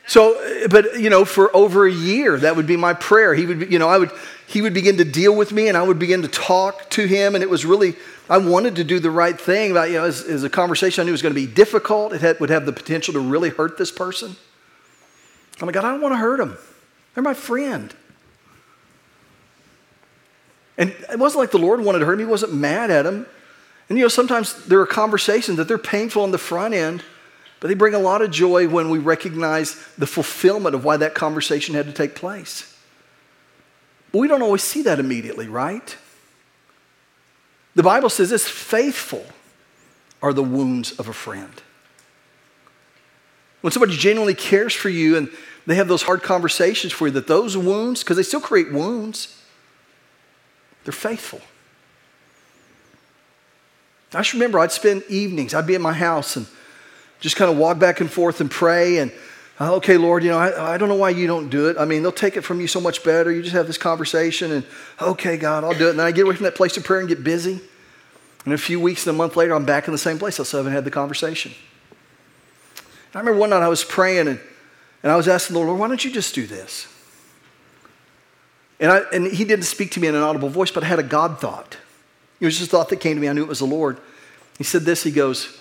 so, 0.08 0.66
but 0.70 0.98
you 0.98 1.10
know, 1.10 1.26
for 1.26 1.54
over 1.54 1.86
a 1.86 1.92
year, 1.92 2.38
that 2.38 2.56
would 2.56 2.66
be 2.66 2.78
my 2.78 2.94
prayer. 2.94 3.34
He 3.34 3.44
would, 3.44 3.70
you 3.70 3.78
know, 3.78 3.88
I 3.88 3.98
would, 3.98 4.10
he 4.46 4.62
would 4.62 4.72
begin 4.72 4.96
to 4.96 5.04
deal 5.04 5.36
with 5.36 5.52
me, 5.52 5.68
and 5.68 5.76
I 5.76 5.82
would 5.82 5.98
begin 5.98 6.22
to 6.22 6.28
talk 6.28 6.88
to 6.90 7.06
him, 7.06 7.34
and 7.34 7.44
it 7.44 7.50
was 7.50 7.66
really, 7.66 7.94
I 8.30 8.38
wanted 8.38 8.76
to 8.76 8.84
do 8.84 9.00
the 9.00 9.10
right 9.10 9.38
thing. 9.38 9.72
About, 9.72 9.90
you 9.90 9.98
know, 9.98 10.04
as, 10.04 10.42
a 10.42 10.48
conversation 10.48 11.02
I 11.02 11.04
knew 11.04 11.12
was 11.12 11.20
going 11.20 11.34
to 11.34 11.40
be 11.40 11.46
difficult. 11.46 12.14
It 12.14 12.22
had, 12.22 12.40
would 12.40 12.48
have 12.48 12.64
the 12.64 12.72
potential 12.72 13.12
to 13.12 13.20
really 13.20 13.50
hurt 13.50 13.76
this 13.76 13.92
person. 13.92 14.34
I'm 15.60 15.66
like, 15.66 15.74
God, 15.74 15.84
I 15.84 15.90
don't 15.90 16.00
want 16.00 16.14
to 16.14 16.18
hurt 16.18 16.40
him. 16.40 16.56
They're 17.14 17.22
my 17.22 17.34
friend. 17.34 17.94
And 20.78 20.94
it 21.12 21.18
wasn't 21.18 21.40
like 21.40 21.50
the 21.50 21.58
Lord 21.58 21.82
wanted 21.82 21.98
to 21.98 22.06
hurt 22.06 22.14
him. 22.14 22.20
He 22.20 22.24
wasn't 22.24 22.54
mad 22.54 22.90
at 22.90 23.04
him. 23.04 23.26
And 23.88 23.98
you 23.98 24.04
know, 24.04 24.08
sometimes 24.08 24.66
there 24.66 24.80
are 24.80 24.86
conversations 24.86 25.56
that 25.56 25.68
they're 25.68 25.78
painful 25.78 26.22
on 26.22 26.30
the 26.30 26.38
front 26.38 26.74
end. 26.74 27.02
But 27.60 27.68
they 27.68 27.74
bring 27.74 27.94
a 27.94 27.98
lot 27.98 28.22
of 28.22 28.30
joy 28.30 28.68
when 28.68 28.88
we 28.90 28.98
recognize 28.98 29.74
the 29.98 30.06
fulfillment 30.06 30.74
of 30.74 30.84
why 30.84 30.96
that 30.98 31.14
conversation 31.14 31.74
had 31.74 31.86
to 31.86 31.92
take 31.92 32.14
place. 32.14 32.76
But 34.12 34.18
we 34.18 34.28
don't 34.28 34.42
always 34.42 34.62
see 34.62 34.82
that 34.82 35.00
immediately, 35.00 35.48
right? 35.48 35.96
The 37.74 37.82
Bible 37.82 38.10
says 38.10 38.30
this 38.30 38.48
faithful 38.48 39.26
are 40.22 40.32
the 40.32 40.42
wounds 40.42 40.92
of 40.98 41.08
a 41.08 41.12
friend. 41.12 41.62
When 43.60 43.72
somebody 43.72 43.96
genuinely 43.96 44.34
cares 44.34 44.72
for 44.72 44.88
you 44.88 45.16
and 45.16 45.28
they 45.66 45.74
have 45.74 45.88
those 45.88 46.02
hard 46.02 46.22
conversations 46.22 46.92
for 46.92 47.08
you, 47.08 47.12
that 47.14 47.26
those 47.26 47.56
wounds, 47.56 48.02
because 48.02 48.16
they 48.16 48.22
still 48.22 48.40
create 48.40 48.72
wounds, 48.72 49.42
they're 50.84 50.92
faithful. 50.92 51.40
I 54.14 54.18
just 54.18 54.32
remember 54.32 54.58
I'd 54.58 54.72
spend 54.72 55.02
evenings, 55.08 55.52
I'd 55.52 55.66
be 55.66 55.74
at 55.74 55.80
my 55.80 55.92
house 55.92 56.36
and 56.36 56.46
just 57.20 57.36
kind 57.36 57.50
of 57.50 57.58
walk 57.58 57.78
back 57.78 58.00
and 58.00 58.10
forth 58.10 58.40
and 58.40 58.50
pray 58.50 58.98
and 58.98 59.12
uh, 59.60 59.74
okay 59.74 59.96
lord 59.96 60.22
you 60.22 60.30
know 60.30 60.38
I, 60.38 60.74
I 60.74 60.78
don't 60.78 60.88
know 60.88 60.94
why 60.94 61.10
you 61.10 61.26
don't 61.26 61.48
do 61.48 61.68
it. 61.68 61.76
I 61.78 61.84
mean 61.84 62.02
they'll 62.02 62.12
take 62.12 62.36
it 62.36 62.42
from 62.42 62.60
you 62.60 62.66
so 62.66 62.80
much 62.80 63.04
better. 63.04 63.30
You 63.32 63.42
just 63.42 63.54
have 63.54 63.66
this 63.66 63.78
conversation 63.78 64.52
and 64.52 64.64
okay 65.00 65.36
god 65.36 65.64
i'll 65.64 65.74
do 65.74 65.88
it. 65.88 65.90
And 65.90 65.98
then 65.98 66.06
i 66.06 66.12
get 66.12 66.24
away 66.24 66.36
from 66.36 66.44
that 66.44 66.54
place 66.54 66.76
of 66.76 66.84
prayer 66.84 67.00
and 67.00 67.08
get 67.08 67.22
busy. 67.22 67.60
And 68.44 68.54
a 68.54 68.58
few 68.58 68.80
weeks 68.80 69.06
and 69.06 69.14
a 69.14 69.18
month 69.18 69.36
later 69.36 69.54
i'm 69.54 69.66
back 69.66 69.88
in 69.88 69.92
the 69.92 69.98
same 69.98 70.18
place. 70.18 70.40
I 70.40 70.44
still 70.44 70.60
haven't 70.60 70.72
had 70.72 70.84
the 70.84 70.90
conversation. 70.90 71.52
I 73.14 73.18
remember 73.18 73.40
one 73.40 73.50
night 73.50 73.62
i 73.62 73.68
was 73.68 73.84
praying 73.84 74.28
and, 74.28 74.40
and 75.02 75.12
i 75.12 75.16
was 75.16 75.28
asking 75.28 75.54
the 75.54 75.60
lord 75.60 75.78
why 75.78 75.88
don't 75.88 76.04
you 76.04 76.10
just 76.10 76.34
do 76.34 76.46
this? 76.46 76.86
And, 78.80 78.92
I, 78.92 78.98
and 79.12 79.26
he 79.26 79.44
didn't 79.44 79.64
speak 79.64 79.90
to 79.92 80.00
me 80.00 80.06
in 80.06 80.14
an 80.14 80.22
audible 80.22 80.48
voice 80.48 80.70
but 80.70 80.84
i 80.84 80.86
had 80.86 80.98
a 80.98 81.04
god 81.04 81.40
thought 81.40 81.76
it 82.40 82.44
was 82.44 82.58
just 82.58 82.68
a 82.68 82.70
thought 82.70 82.88
that 82.88 83.00
came 83.00 83.16
to 83.16 83.20
me 83.20 83.28
i 83.28 83.32
knew 83.32 83.42
it 83.42 83.48
was 83.48 83.60
the 83.60 83.66
lord 83.66 83.98
he 84.56 84.64
said 84.64 84.82
this 84.82 85.02
he 85.02 85.10
goes 85.10 85.58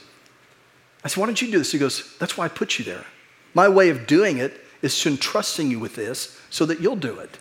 I 1.03 1.09
said, 1.09 1.21
Why 1.21 1.27
don't 1.27 1.41
you 1.41 1.51
do 1.51 1.59
this? 1.59 1.71
He 1.71 1.79
goes, 1.79 2.17
That's 2.17 2.37
why 2.37 2.45
I 2.45 2.47
put 2.49 2.79
you 2.79 2.85
there. 2.85 3.05
My 3.53 3.69
way 3.69 3.89
of 3.89 4.07
doing 4.07 4.37
it 4.39 4.61
is 4.81 4.99
to 5.01 5.09
entrusting 5.09 5.71
you 5.71 5.79
with 5.79 5.95
this 5.95 6.37
so 6.49 6.65
that 6.65 6.79
you'll 6.81 6.95
do 6.97 7.19
it. 7.19 7.37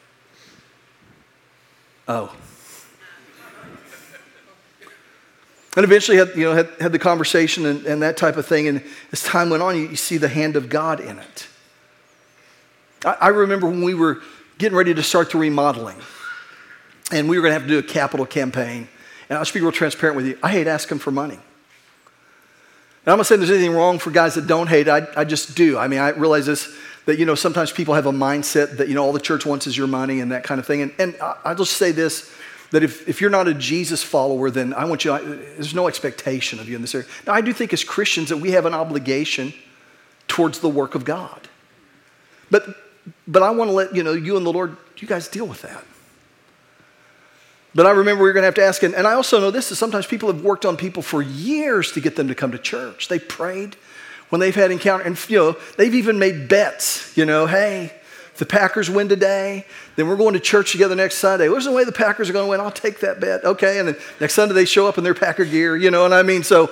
Oh. 2.06 2.34
And 5.74 5.84
eventually 5.84 6.16
had, 6.16 6.28
you 6.36 6.44
know, 6.44 6.54
had, 6.54 6.68
had 6.80 6.92
the 6.92 6.98
conversation 6.98 7.66
and, 7.66 7.84
and 7.84 8.02
that 8.02 8.16
type 8.16 8.36
of 8.36 8.46
thing. 8.46 8.66
And 8.68 8.82
as 9.12 9.22
time 9.22 9.50
went 9.50 9.62
on, 9.62 9.76
you, 9.76 9.88
you 9.88 9.96
see 9.96 10.16
the 10.16 10.28
hand 10.28 10.56
of 10.56 10.68
God 10.68 11.00
in 11.00 11.18
it. 11.18 11.48
I, 13.04 13.16
I 13.20 13.28
remember 13.28 13.66
when 13.66 13.82
we 13.82 13.94
were 13.94 14.22
getting 14.58 14.78
ready 14.78 14.94
to 14.94 15.02
start 15.02 15.32
the 15.32 15.38
remodeling, 15.38 15.98
and 17.10 17.28
we 17.28 17.36
were 17.36 17.42
going 17.42 17.50
to 17.50 17.58
have 17.58 17.68
to 17.68 17.68
do 17.68 17.78
a 17.78 17.82
capital 17.82 18.24
campaign. 18.24 18.88
And 19.28 19.36
I'll 19.38 19.44
just 19.44 19.54
be 19.54 19.60
real 19.60 19.72
transparent 19.72 20.16
with 20.16 20.26
you. 20.26 20.38
I 20.42 20.50
hate 20.50 20.66
asking 20.66 20.98
for 20.98 21.10
money. 21.10 21.34
And 21.34 23.12
I'm 23.12 23.18
not 23.18 23.26
saying 23.26 23.40
there's 23.40 23.50
anything 23.50 23.72
wrong 23.72 23.98
for 23.98 24.10
guys 24.10 24.34
that 24.34 24.46
don't 24.46 24.66
hate. 24.66 24.88
I, 24.88 25.06
I 25.16 25.24
just 25.24 25.56
do. 25.56 25.78
I 25.78 25.88
mean, 25.88 26.00
I 26.00 26.10
realize 26.10 26.46
this 26.46 26.74
that, 27.06 27.20
you 27.20 27.24
know, 27.24 27.36
sometimes 27.36 27.70
people 27.70 27.94
have 27.94 28.06
a 28.06 28.12
mindset 28.12 28.78
that, 28.78 28.88
you 28.88 28.94
know, 28.94 29.04
all 29.04 29.12
the 29.12 29.20
church 29.20 29.46
wants 29.46 29.68
is 29.68 29.76
your 29.76 29.86
money 29.86 30.20
and 30.20 30.32
that 30.32 30.42
kind 30.42 30.58
of 30.58 30.66
thing. 30.66 30.82
And, 30.82 30.94
and 30.98 31.16
I'll 31.44 31.54
just 31.54 31.76
say 31.76 31.92
this 31.92 32.32
that 32.72 32.82
if, 32.82 33.08
if 33.08 33.20
you're 33.20 33.30
not 33.30 33.46
a 33.46 33.54
Jesus 33.54 34.02
follower, 34.02 34.50
then 34.50 34.74
I 34.74 34.86
want 34.86 35.04
you, 35.04 35.16
there's 35.16 35.72
no 35.72 35.86
expectation 35.86 36.58
of 36.58 36.68
you 36.68 36.74
in 36.74 36.82
this 36.82 36.96
area. 36.96 37.06
Now, 37.24 37.34
I 37.34 37.40
do 37.40 37.52
think 37.52 37.72
as 37.72 37.84
Christians 37.84 38.30
that 38.30 38.38
we 38.38 38.50
have 38.50 38.66
an 38.66 38.74
obligation 38.74 39.54
towards 40.26 40.58
the 40.58 40.68
work 40.68 40.96
of 40.96 41.04
God. 41.04 41.48
But, 42.50 42.66
but 43.28 43.44
I 43.44 43.50
want 43.50 43.70
to 43.70 43.72
let, 43.72 43.94
you 43.94 44.02
know, 44.02 44.14
you 44.14 44.36
and 44.36 44.44
the 44.44 44.52
Lord, 44.52 44.76
you 44.96 45.06
guys 45.06 45.28
deal 45.28 45.46
with 45.46 45.62
that. 45.62 45.84
But 47.76 47.84
I 47.84 47.90
remember 47.90 48.22
we 48.22 48.30
were 48.30 48.32
going 48.32 48.42
to 48.42 48.46
have 48.46 48.54
to 48.54 48.64
ask, 48.64 48.82
and, 48.82 48.94
and 48.94 49.06
I 49.06 49.12
also 49.12 49.38
know 49.38 49.50
this 49.50 49.70
is 49.70 49.78
sometimes 49.78 50.06
people 50.06 50.32
have 50.32 50.42
worked 50.42 50.64
on 50.64 50.78
people 50.78 51.02
for 51.02 51.20
years 51.20 51.92
to 51.92 52.00
get 52.00 52.16
them 52.16 52.26
to 52.28 52.34
come 52.34 52.52
to 52.52 52.58
church. 52.58 53.08
They 53.08 53.18
prayed 53.18 53.76
when 54.30 54.40
they've 54.40 54.54
had 54.54 54.70
encounter, 54.70 55.04
and 55.04 55.30
you 55.30 55.36
know, 55.36 55.56
they've 55.76 55.94
even 55.94 56.18
made 56.18 56.48
bets, 56.48 57.14
you 57.18 57.26
know, 57.26 57.46
hey, 57.46 57.92
if 58.32 58.38
the 58.38 58.46
Packers 58.46 58.88
win 58.88 59.10
today, 59.10 59.66
then 59.94 60.08
we're 60.08 60.16
going 60.16 60.32
to 60.32 60.40
church 60.40 60.72
together 60.72 60.94
next 60.94 61.16
Sunday. 61.16 61.48
There's 61.48 61.66
no 61.66 61.72
way 61.74 61.84
the 61.84 61.92
Packers 61.92 62.30
are 62.30 62.32
going 62.32 62.46
to 62.46 62.50
win. 62.50 62.60
I'll 62.60 62.70
take 62.70 63.00
that 63.00 63.20
bet. 63.20 63.44
Okay. 63.44 63.78
And 63.78 63.88
then 63.88 63.96
next 64.20 64.34
Sunday 64.34 64.54
they 64.54 64.64
show 64.64 64.86
up 64.86 64.98
in 64.98 65.04
their 65.04 65.14
Packer 65.14 65.44
gear, 65.44 65.76
you 65.76 65.90
know 65.90 66.02
what 66.02 66.12
I 66.12 66.22
mean? 66.22 66.42
So, 66.42 66.70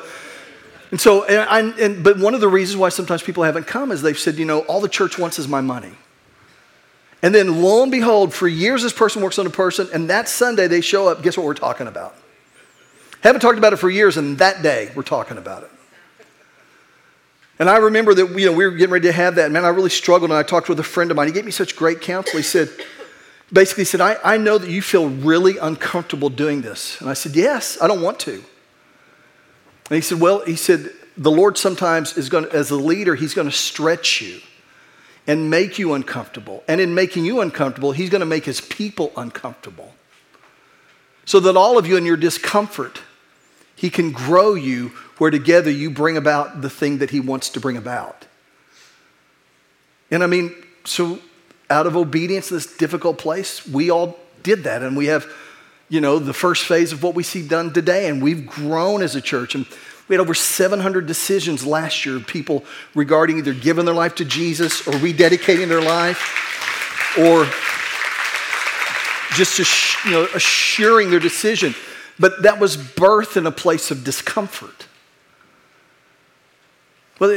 and 0.90 1.00
so, 1.00 1.24
and, 1.24 1.78
and, 1.78 2.04
but 2.04 2.18
one 2.18 2.34
of 2.34 2.40
the 2.40 2.48
reasons 2.48 2.78
why 2.78 2.88
sometimes 2.88 3.22
people 3.22 3.44
haven't 3.44 3.66
come 3.66 3.92
is 3.92 4.02
they've 4.02 4.18
said, 4.18 4.36
you 4.36 4.44
know, 4.44 4.60
all 4.60 4.80
the 4.80 4.88
church 4.88 5.18
wants 5.18 5.38
is 5.38 5.48
my 5.48 5.60
money. 5.60 5.92
And 7.24 7.34
then 7.34 7.62
lo 7.62 7.82
and 7.82 7.90
behold, 7.90 8.34
for 8.34 8.46
years 8.46 8.82
this 8.82 8.92
person 8.92 9.22
works 9.22 9.38
on 9.38 9.46
a 9.46 9.50
person, 9.50 9.88
and 9.94 10.10
that 10.10 10.28
Sunday 10.28 10.66
they 10.66 10.82
show 10.82 11.08
up. 11.08 11.22
Guess 11.22 11.38
what 11.38 11.46
we're 11.46 11.54
talking 11.54 11.86
about? 11.86 12.14
Haven't 13.22 13.40
talked 13.40 13.56
about 13.56 13.72
it 13.72 13.76
for 13.76 13.88
years, 13.88 14.18
and 14.18 14.36
that 14.36 14.62
day 14.62 14.92
we're 14.94 15.04
talking 15.04 15.38
about 15.38 15.62
it. 15.62 15.70
And 17.58 17.70
I 17.70 17.78
remember 17.78 18.12
that 18.12 18.38
you 18.38 18.44
know, 18.44 18.52
we 18.52 18.66
were 18.66 18.72
getting 18.72 18.92
ready 18.92 19.08
to 19.08 19.12
have 19.12 19.36
that. 19.36 19.50
Man, 19.50 19.64
I 19.64 19.68
really 19.68 19.88
struggled, 19.88 20.32
and 20.32 20.38
I 20.38 20.42
talked 20.42 20.68
with 20.68 20.78
a 20.80 20.82
friend 20.82 21.10
of 21.10 21.16
mine. 21.16 21.28
He 21.28 21.32
gave 21.32 21.46
me 21.46 21.50
such 21.50 21.76
great 21.76 22.02
counsel. 22.02 22.36
He 22.36 22.42
said, 22.42 22.68
basically, 23.50 23.86
said, 23.86 24.02
I, 24.02 24.18
I 24.22 24.36
know 24.36 24.58
that 24.58 24.68
you 24.68 24.82
feel 24.82 25.08
really 25.08 25.56
uncomfortable 25.56 26.28
doing 26.28 26.60
this. 26.60 27.00
And 27.00 27.08
I 27.08 27.14
said, 27.14 27.34
Yes, 27.34 27.78
I 27.80 27.88
don't 27.88 28.02
want 28.02 28.20
to. 28.20 28.34
And 28.34 29.96
he 29.96 30.02
said, 30.02 30.20
Well, 30.20 30.44
he 30.44 30.56
said, 30.56 30.90
the 31.16 31.30
Lord 31.30 31.56
sometimes 31.56 32.18
is 32.18 32.28
going 32.28 32.44
to, 32.44 32.52
as 32.52 32.70
a 32.70 32.76
leader, 32.76 33.14
he's 33.14 33.32
going 33.32 33.48
to 33.48 33.56
stretch 33.56 34.20
you 34.20 34.42
and 35.26 35.50
make 35.50 35.78
you 35.78 35.94
uncomfortable. 35.94 36.62
And 36.68 36.80
in 36.80 36.94
making 36.94 37.24
you 37.24 37.40
uncomfortable, 37.40 37.92
he's 37.92 38.10
going 38.10 38.20
to 38.20 38.26
make 38.26 38.44
his 38.44 38.60
people 38.60 39.12
uncomfortable. 39.16 39.94
So 41.24 41.40
that 41.40 41.56
all 41.56 41.78
of 41.78 41.86
you 41.86 41.96
in 41.96 42.04
your 42.04 42.16
discomfort, 42.16 43.00
He 43.74 43.90
can 43.90 44.12
grow 44.12 44.54
you 44.54 44.88
where 45.18 45.30
together 45.30 45.70
you 45.70 45.90
bring 45.90 46.16
about 46.16 46.60
the 46.60 46.70
thing 46.70 46.98
that 46.98 47.10
He 47.10 47.20
wants 47.20 47.48
to 47.50 47.60
bring 47.60 47.76
about. 47.76 48.26
And 50.10 50.22
I 50.22 50.26
mean, 50.26 50.54
so 50.84 51.18
out 51.70 51.86
of 51.86 51.96
obedience 51.96 52.50
in 52.50 52.56
this 52.58 52.76
difficult 52.76 53.18
place, 53.18 53.66
we 53.66 53.90
all 53.90 54.18
did 54.42 54.64
that. 54.64 54.82
And 54.82 54.96
we 54.96 55.06
have, 55.06 55.26
you 55.88 56.00
know, 56.00 56.18
the 56.18 56.34
first 56.34 56.66
phase 56.66 56.92
of 56.92 57.02
what 57.02 57.14
we 57.14 57.22
see 57.22 57.46
done 57.46 57.72
today. 57.72 58.08
And 58.08 58.22
we've 58.22 58.46
grown 58.46 59.02
as 59.02 59.16
a 59.16 59.20
church. 59.22 59.54
And 59.54 59.66
we 60.08 60.14
had 60.14 60.20
over 60.20 60.34
700 60.34 61.06
decisions 61.06 61.64
last 61.64 62.04
year 62.04 62.16
of 62.16 62.26
people 62.26 62.64
regarding 62.94 63.38
either 63.38 63.54
giving 63.54 63.84
their 63.84 63.94
life 63.94 64.14
to 64.16 64.24
Jesus 64.24 64.86
or 64.86 64.92
rededicating 64.92 65.68
their 65.68 65.80
life 65.80 67.18
or 67.18 67.46
just 69.34 69.58
you 70.04 70.10
know, 70.10 70.28
assuring 70.34 71.10
their 71.10 71.20
decision. 71.20 71.74
But 72.18 72.42
that 72.42 72.60
was 72.60 72.76
birth 72.76 73.36
in 73.36 73.46
a 73.46 73.50
place 73.50 73.90
of 73.90 74.04
discomfort. 74.04 74.86
Well, 77.18 77.30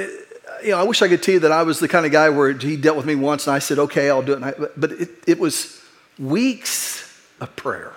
you 0.64 0.72
know, 0.72 0.80
I 0.80 0.84
wish 0.84 1.02
I 1.02 1.08
could 1.08 1.24
tell 1.24 1.36
you 1.36 1.40
that 1.42 1.52
I 1.52 1.64
was 1.64 1.80
the 1.80 1.88
kind 1.88 2.06
of 2.06 2.12
guy 2.12 2.30
where 2.30 2.52
he 2.52 2.78
dealt 2.78 2.98
with 2.98 3.06
me 3.06 3.16
once 3.16 3.48
and 3.48 3.56
I 3.56 3.60
said, 3.60 3.80
okay, 3.80 4.10
I'll 4.10 4.22
do 4.22 4.34
it. 4.34 4.44
I, 4.44 4.54
but 4.76 4.92
it, 4.94 5.10
it 5.26 5.40
was 5.40 5.82
weeks 6.20 7.14
of 7.40 7.56
prayer, 7.56 7.94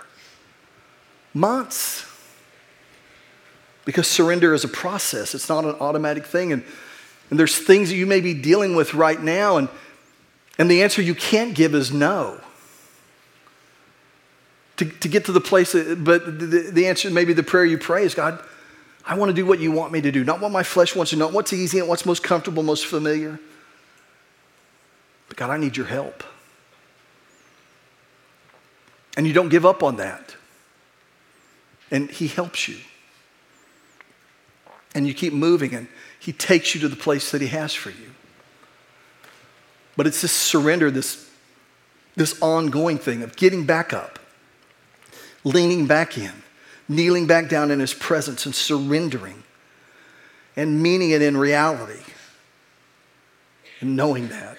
months. 1.35 2.06
Because 3.90 4.07
surrender 4.07 4.55
is 4.55 4.62
a 4.62 4.68
process, 4.68 5.35
it's 5.35 5.48
not 5.48 5.64
an 5.64 5.74
automatic 5.81 6.24
thing. 6.24 6.53
And, 6.53 6.62
and 7.29 7.37
there's 7.37 7.59
things 7.59 7.88
that 7.88 7.96
you 7.96 8.07
may 8.07 8.20
be 8.20 8.35
dealing 8.35 8.76
with 8.76 8.94
right 8.94 9.20
now, 9.20 9.57
and, 9.57 9.68
and 10.59 10.70
the 10.70 10.85
answer 10.85 11.03
you 11.03 11.16
can't 11.16 11.57
give 11.57 11.74
is 11.74 11.92
no. 11.92 12.40
To, 14.76 14.85
to 14.85 15.09
get 15.09 15.24
to 15.24 15.33
the 15.33 15.40
place, 15.40 15.72
that, 15.72 16.05
but 16.05 16.24
the, 16.24 16.70
the 16.72 16.87
answer, 16.87 17.11
maybe 17.11 17.33
the 17.33 17.42
prayer 17.42 17.64
you 17.64 17.79
pray 17.79 18.05
is 18.05 18.14
God, 18.14 18.40
I 19.05 19.16
want 19.16 19.31
to 19.31 19.35
do 19.35 19.44
what 19.44 19.59
you 19.59 19.72
want 19.72 19.90
me 19.90 20.00
to 20.03 20.12
do, 20.12 20.22
not 20.22 20.40
what 20.40 20.53
my 20.53 20.62
flesh 20.62 20.94
wants 20.94 21.11
to, 21.11 21.16
not 21.16 21.33
what's 21.33 21.53
easy 21.53 21.81
and 21.81 21.88
what's 21.88 22.07
most 22.07 22.22
comfortable, 22.22 22.62
most 22.62 22.87
familiar. 22.87 23.40
But 25.26 25.37
God, 25.37 25.50
I 25.50 25.57
need 25.57 25.76
your 25.76 25.87
help. 25.87 26.22
And 29.16 29.26
you 29.26 29.33
don't 29.33 29.48
give 29.48 29.66
up 29.66 29.83
on 29.83 29.96
that. 29.96 30.37
And 31.90 32.09
He 32.09 32.29
helps 32.29 32.68
you. 32.68 32.76
And 34.94 35.07
you 35.07 35.14
keep 35.14 35.33
moving, 35.33 35.74
and 35.74 35.88
He 36.18 36.33
takes 36.33 36.74
you 36.74 36.81
to 36.81 36.88
the 36.88 36.96
place 36.96 37.31
that 37.31 37.40
He 37.40 37.48
has 37.48 37.72
for 37.72 37.90
you. 37.90 38.11
But 39.96 40.07
it's 40.07 40.22
this 40.22 40.33
surrender, 40.33 40.90
this, 40.90 41.31
this 42.16 42.40
ongoing 42.40 42.98
thing 42.98 43.22
of 43.22 43.37
getting 43.37 43.66
back 43.66 43.92
up, 43.92 44.18
leaning 45.44 45.87
back 45.87 46.18
in 46.18 46.33
kneeling 46.90 47.26
back 47.26 47.48
down 47.48 47.70
in 47.70 47.79
his 47.79 47.94
presence 47.94 48.44
and 48.44 48.55
surrendering 48.55 49.44
and 50.57 50.83
meaning 50.83 51.12
it 51.12 51.22
in 51.22 51.37
reality 51.37 52.03
and 53.81 53.96
knowing 53.96 54.29
that. 54.29 54.59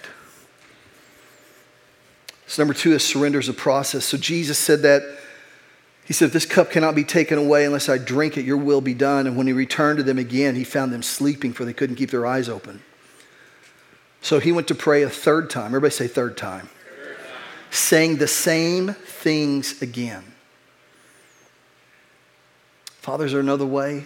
So, 2.46 2.62
number 2.62 2.74
two 2.74 2.92
is 2.92 3.04
surrender 3.04 3.38
is 3.38 3.48
a 3.48 3.54
process. 3.54 4.06
So, 4.06 4.16
Jesus 4.16 4.58
said 4.58 4.82
that. 4.82 5.02
He 6.04 6.12
said, 6.12 6.30
this 6.30 6.46
cup 6.46 6.70
cannot 6.70 6.94
be 6.94 7.04
taken 7.04 7.38
away 7.38 7.64
unless 7.64 7.88
I 7.88 7.96
drink 7.96 8.36
it, 8.36 8.44
your 8.44 8.56
will 8.56 8.80
be 8.80 8.94
done. 8.94 9.26
And 9.26 9.36
when 9.36 9.46
he 9.46 9.52
returned 9.52 9.98
to 9.98 10.02
them 10.02 10.18
again, 10.18 10.56
he 10.56 10.64
found 10.64 10.92
them 10.92 11.02
sleeping, 11.02 11.52
for 11.52 11.64
they 11.64 11.72
couldn't 11.72 11.96
keep 11.96 12.10
their 12.10 12.26
eyes 12.26 12.48
open. 12.48 12.82
So 14.20 14.40
he 14.40 14.52
went 14.52 14.68
to 14.68 14.74
pray 14.74 15.02
a 15.02 15.10
third 15.10 15.48
time. 15.48 15.66
Everybody 15.66 15.92
say 15.92 16.08
third 16.08 16.36
time. 16.36 16.68
Third 16.68 17.16
time. 17.16 17.26
Saying 17.70 18.16
the 18.16 18.28
same 18.28 18.94
things 18.94 19.80
again. 19.80 20.24
Father, 23.00 23.26
is 23.26 23.32
there 23.32 23.40
another 23.40 23.66
way? 23.66 24.04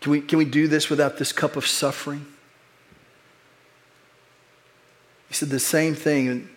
Can 0.00 0.12
we, 0.12 0.20
can 0.20 0.38
we 0.38 0.46
do 0.46 0.68
this 0.68 0.88
without 0.88 1.18
this 1.18 1.32
cup 1.32 1.56
of 1.56 1.66
suffering? 1.66 2.26
He 5.28 5.34
said 5.34 5.50
the 5.50 5.60
same 5.60 5.94
thing. 5.94 6.28
And 6.28 6.48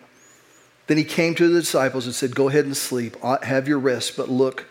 then 0.86 0.96
he 0.96 1.04
came 1.04 1.34
to 1.34 1.48
the 1.48 1.60
disciples 1.60 2.06
and 2.06 2.14
said, 2.14 2.34
Go 2.34 2.48
ahead 2.48 2.64
and 2.64 2.76
sleep, 2.76 3.16
uh, 3.22 3.38
have 3.42 3.66
your 3.66 3.78
rest. 3.78 4.16
But 4.16 4.28
look, 4.28 4.66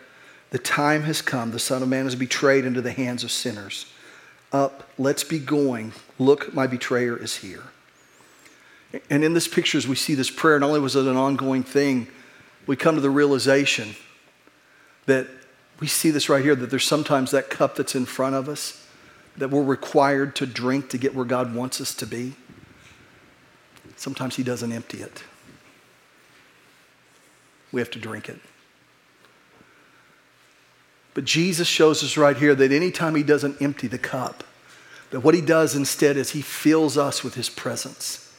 the 0.50 0.58
time 0.58 1.02
has 1.02 1.20
come. 1.20 1.50
The 1.50 1.58
Son 1.58 1.82
of 1.82 1.88
Man 1.88 2.06
is 2.06 2.14
betrayed 2.14 2.64
into 2.64 2.80
the 2.80 2.92
hands 2.92 3.24
of 3.24 3.30
sinners. 3.30 3.86
Up, 4.52 4.88
let's 4.98 5.24
be 5.24 5.40
going. 5.40 5.92
Look, 6.18 6.54
my 6.54 6.66
betrayer 6.66 7.16
is 7.16 7.36
here. 7.36 7.64
And 9.10 9.24
in 9.24 9.34
this 9.34 9.48
picture, 9.48 9.76
as 9.76 9.88
we 9.88 9.96
see 9.96 10.14
this 10.14 10.30
prayer, 10.30 10.60
not 10.60 10.68
only 10.68 10.78
was 10.78 10.94
it 10.94 11.06
an 11.06 11.16
ongoing 11.16 11.64
thing, 11.64 12.06
we 12.66 12.76
come 12.76 12.94
to 12.94 13.00
the 13.00 13.10
realization 13.10 13.96
that 15.06 15.26
we 15.80 15.88
see 15.88 16.10
this 16.10 16.28
right 16.28 16.44
here 16.44 16.54
that 16.54 16.70
there's 16.70 16.86
sometimes 16.86 17.32
that 17.32 17.50
cup 17.50 17.74
that's 17.74 17.96
in 17.96 18.04
front 18.06 18.36
of 18.36 18.48
us 18.48 18.86
that 19.36 19.50
we're 19.50 19.64
required 19.64 20.36
to 20.36 20.46
drink 20.46 20.88
to 20.90 20.98
get 20.98 21.14
where 21.14 21.24
God 21.24 21.52
wants 21.52 21.80
us 21.80 21.92
to 21.96 22.06
be. 22.06 22.34
Sometimes 23.96 24.36
He 24.36 24.44
doesn't 24.44 24.70
empty 24.70 24.98
it. 24.98 25.24
We 27.74 27.80
have 27.80 27.90
to 27.90 27.98
drink 27.98 28.28
it. 28.28 28.38
But 31.12 31.24
Jesus 31.24 31.66
shows 31.66 32.04
us 32.04 32.16
right 32.16 32.36
here 32.36 32.54
that 32.54 32.70
anytime 32.70 33.16
He 33.16 33.24
doesn't 33.24 33.60
empty 33.60 33.88
the 33.88 33.98
cup, 33.98 34.44
that 35.10 35.20
what 35.20 35.34
He 35.34 35.40
does 35.40 35.74
instead 35.74 36.16
is 36.16 36.30
He 36.30 36.40
fills 36.40 36.96
us 36.96 37.24
with 37.24 37.34
His 37.34 37.50
presence. 37.50 38.32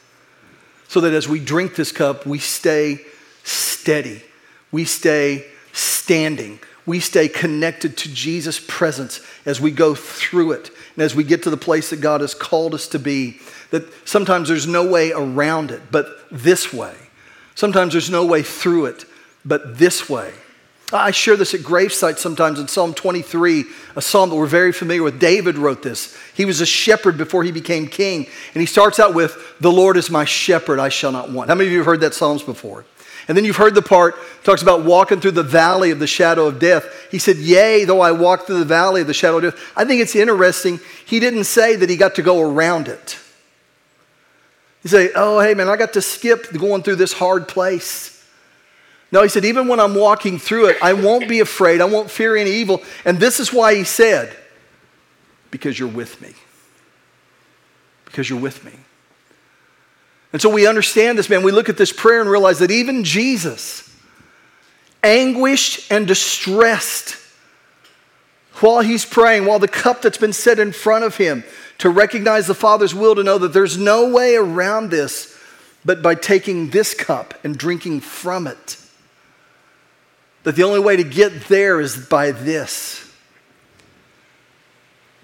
So 0.88 1.00
that 1.00 1.12
as 1.12 1.28
we 1.28 1.38
drink 1.38 1.76
this 1.76 1.92
cup, 1.92 2.24
we 2.24 2.38
stay 2.38 3.00
steady, 3.44 4.22
we 4.72 4.86
stay 4.86 5.44
standing, 5.70 6.58
we 6.86 6.98
stay 6.98 7.28
connected 7.28 7.98
to 7.98 8.14
Jesus' 8.14 8.58
presence 8.66 9.20
as 9.44 9.60
we 9.60 9.70
go 9.70 9.94
through 9.94 10.52
it 10.52 10.70
and 10.94 11.02
as 11.02 11.14
we 11.14 11.24
get 11.24 11.42
to 11.42 11.50
the 11.50 11.58
place 11.58 11.90
that 11.90 12.00
God 12.00 12.22
has 12.22 12.32
called 12.32 12.72
us 12.72 12.88
to 12.88 12.98
be. 12.98 13.38
That 13.70 13.84
sometimes 14.08 14.48
there's 14.48 14.66
no 14.66 14.88
way 14.88 15.12
around 15.12 15.72
it 15.72 15.82
but 15.90 16.26
this 16.30 16.72
way. 16.72 16.94
Sometimes 17.54 17.92
there's 17.92 18.08
no 18.08 18.24
way 18.24 18.42
through 18.42 18.86
it 18.86 19.04
but 19.46 19.78
this 19.78 20.10
way. 20.10 20.32
I 20.92 21.10
share 21.10 21.36
this 21.36 21.52
at 21.52 21.60
gravesites 21.60 22.18
sometimes 22.18 22.60
in 22.60 22.68
Psalm 22.68 22.94
23, 22.94 23.64
a 23.96 24.02
psalm 24.02 24.30
that 24.30 24.36
we're 24.36 24.46
very 24.46 24.72
familiar 24.72 25.02
with. 25.02 25.18
David 25.18 25.58
wrote 25.58 25.82
this. 25.82 26.16
He 26.34 26.44
was 26.44 26.60
a 26.60 26.66
shepherd 26.66 27.18
before 27.18 27.42
he 27.42 27.50
became 27.50 27.88
king. 27.88 28.26
And 28.54 28.60
he 28.60 28.66
starts 28.66 29.00
out 29.00 29.12
with, 29.12 29.36
The 29.60 29.72
Lord 29.72 29.96
is 29.96 30.10
my 30.10 30.24
shepherd, 30.24 30.78
I 30.78 30.88
shall 30.88 31.10
not 31.10 31.30
want. 31.30 31.48
How 31.48 31.56
many 31.56 31.68
of 31.68 31.72
you 31.72 31.78
have 31.78 31.86
heard 31.86 32.02
that 32.02 32.14
Psalms 32.14 32.44
before? 32.44 32.84
And 33.26 33.36
then 33.36 33.44
you've 33.44 33.56
heard 33.56 33.74
the 33.74 33.82
part 33.82 34.14
talks 34.44 34.62
about 34.62 34.84
walking 34.84 35.20
through 35.20 35.32
the 35.32 35.42
valley 35.42 35.90
of 35.90 35.98
the 35.98 36.06
shadow 36.06 36.46
of 36.46 36.60
death. 36.60 36.86
He 37.10 37.18
said, 37.18 37.38
"Yea, 37.38 37.84
though 37.84 38.00
I 38.00 38.12
walk 38.12 38.46
through 38.46 38.60
the 38.60 38.64
valley 38.64 39.00
of 39.00 39.08
the 39.08 39.14
shadow 39.14 39.38
of 39.38 39.42
death." 39.42 39.72
I 39.76 39.84
think 39.84 40.00
it's 40.00 40.14
interesting. 40.14 40.78
He 41.04 41.18
didn't 41.18 41.44
say 41.44 41.74
that 41.74 41.90
he 41.90 41.96
got 41.96 42.14
to 42.14 42.22
go 42.22 42.40
around 42.40 42.86
it. 42.86 43.16
He 44.84 44.88
said, 44.88 45.10
"Oh, 45.16 45.40
hey 45.40 45.54
man, 45.54 45.68
I 45.68 45.76
got 45.76 45.94
to 45.94 46.02
skip 46.02 46.52
going 46.52 46.84
through 46.84 46.96
this 46.96 47.14
hard 47.14 47.48
place." 47.48 48.15
No, 49.12 49.22
he 49.22 49.28
said, 49.28 49.44
even 49.44 49.68
when 49.68 49.78
I'm 49.78 49.94
walking 49.94 50.38
through 50.38 50.66
it, 50.66 50.78
I 50.82 50.92
won't 50.92 51.28
be 51.28 51.40
afraid. 51.40 51.80
I 51.80 51.84
won't 51.84 52.10
fear 52.10 52.36
any 52.36 52.50
evil. 52.50 52.82
And 53.04 53.20
this 53.20 53.38
is 53.38 53.52
why 53.52 53.74
he 53.74 53.84
said, 53.84 54.36
because 55.50 55.78
you're 55.78 55.88
with 55.88 56.20
me. 56.20 56.34
Because 58.04 58.28
you're 58.28 58.40
with 58.40 58.64
me. 58.64 58.72
And 60.32 60.42
so 60.42 60.50
we 60.50 60.66
understand 60.66 61.18
this, 61.18 61.30
man. 61.30 61.42
We 61.42 61.52
look 61.52 61.68
at 61.68 61.76
this 61.76 61.92
prayer 61.92 62.20
and 62.20 62.28
realize 62.28 62.58
that 62.58 62.70
even 62.70 63.04
Jesus, 63.04 63.88
anguished 65.02 65.90
and 65.90 66.06
distressed, 66.06 67.16
while 68.60 68.80
he's 68.80 69.04
praying, 69.04 69.46
while 69.46 69.58
the 69.58 69.68
cup 69.68 70.02
that's 70.02 70.18
been 70.18 70.32
set 70.32 70.58
in 70.58 70.72
front 70.72 71.04
of 71.04 71.16
him, 71.16 71.44
to 71.78 71.90
recognize 71.90 72.46
the 72.46 72.54
Father's 72.54 72.94
will, 72.94 73.14
to 73.14 73.22
know 73.22 73.38
that 73.38 73.52
there's 73.52 73.78
no 73.78 74.10
way 74.10 74.34
around 74.34 74.90
this 74.90 75.38
but 75.84 76.02
by 76.02 76.14
taking 76.16 76.70
this 76.70 76.94
cup 76.94 77.34
and 77.44 77.56
drinking 77.56 78.00
from 78.00 78.46
it. 78.46 78.78
That 80.46 80.54
the 80.54 80.62
only 80.62 80.78
way 80.78 80.94
to 80.94 81.02
get 81.02 81.48
there 81.48 81.80
is 81.80 81.96
by 81.96 82.30
this. 82.30 83.04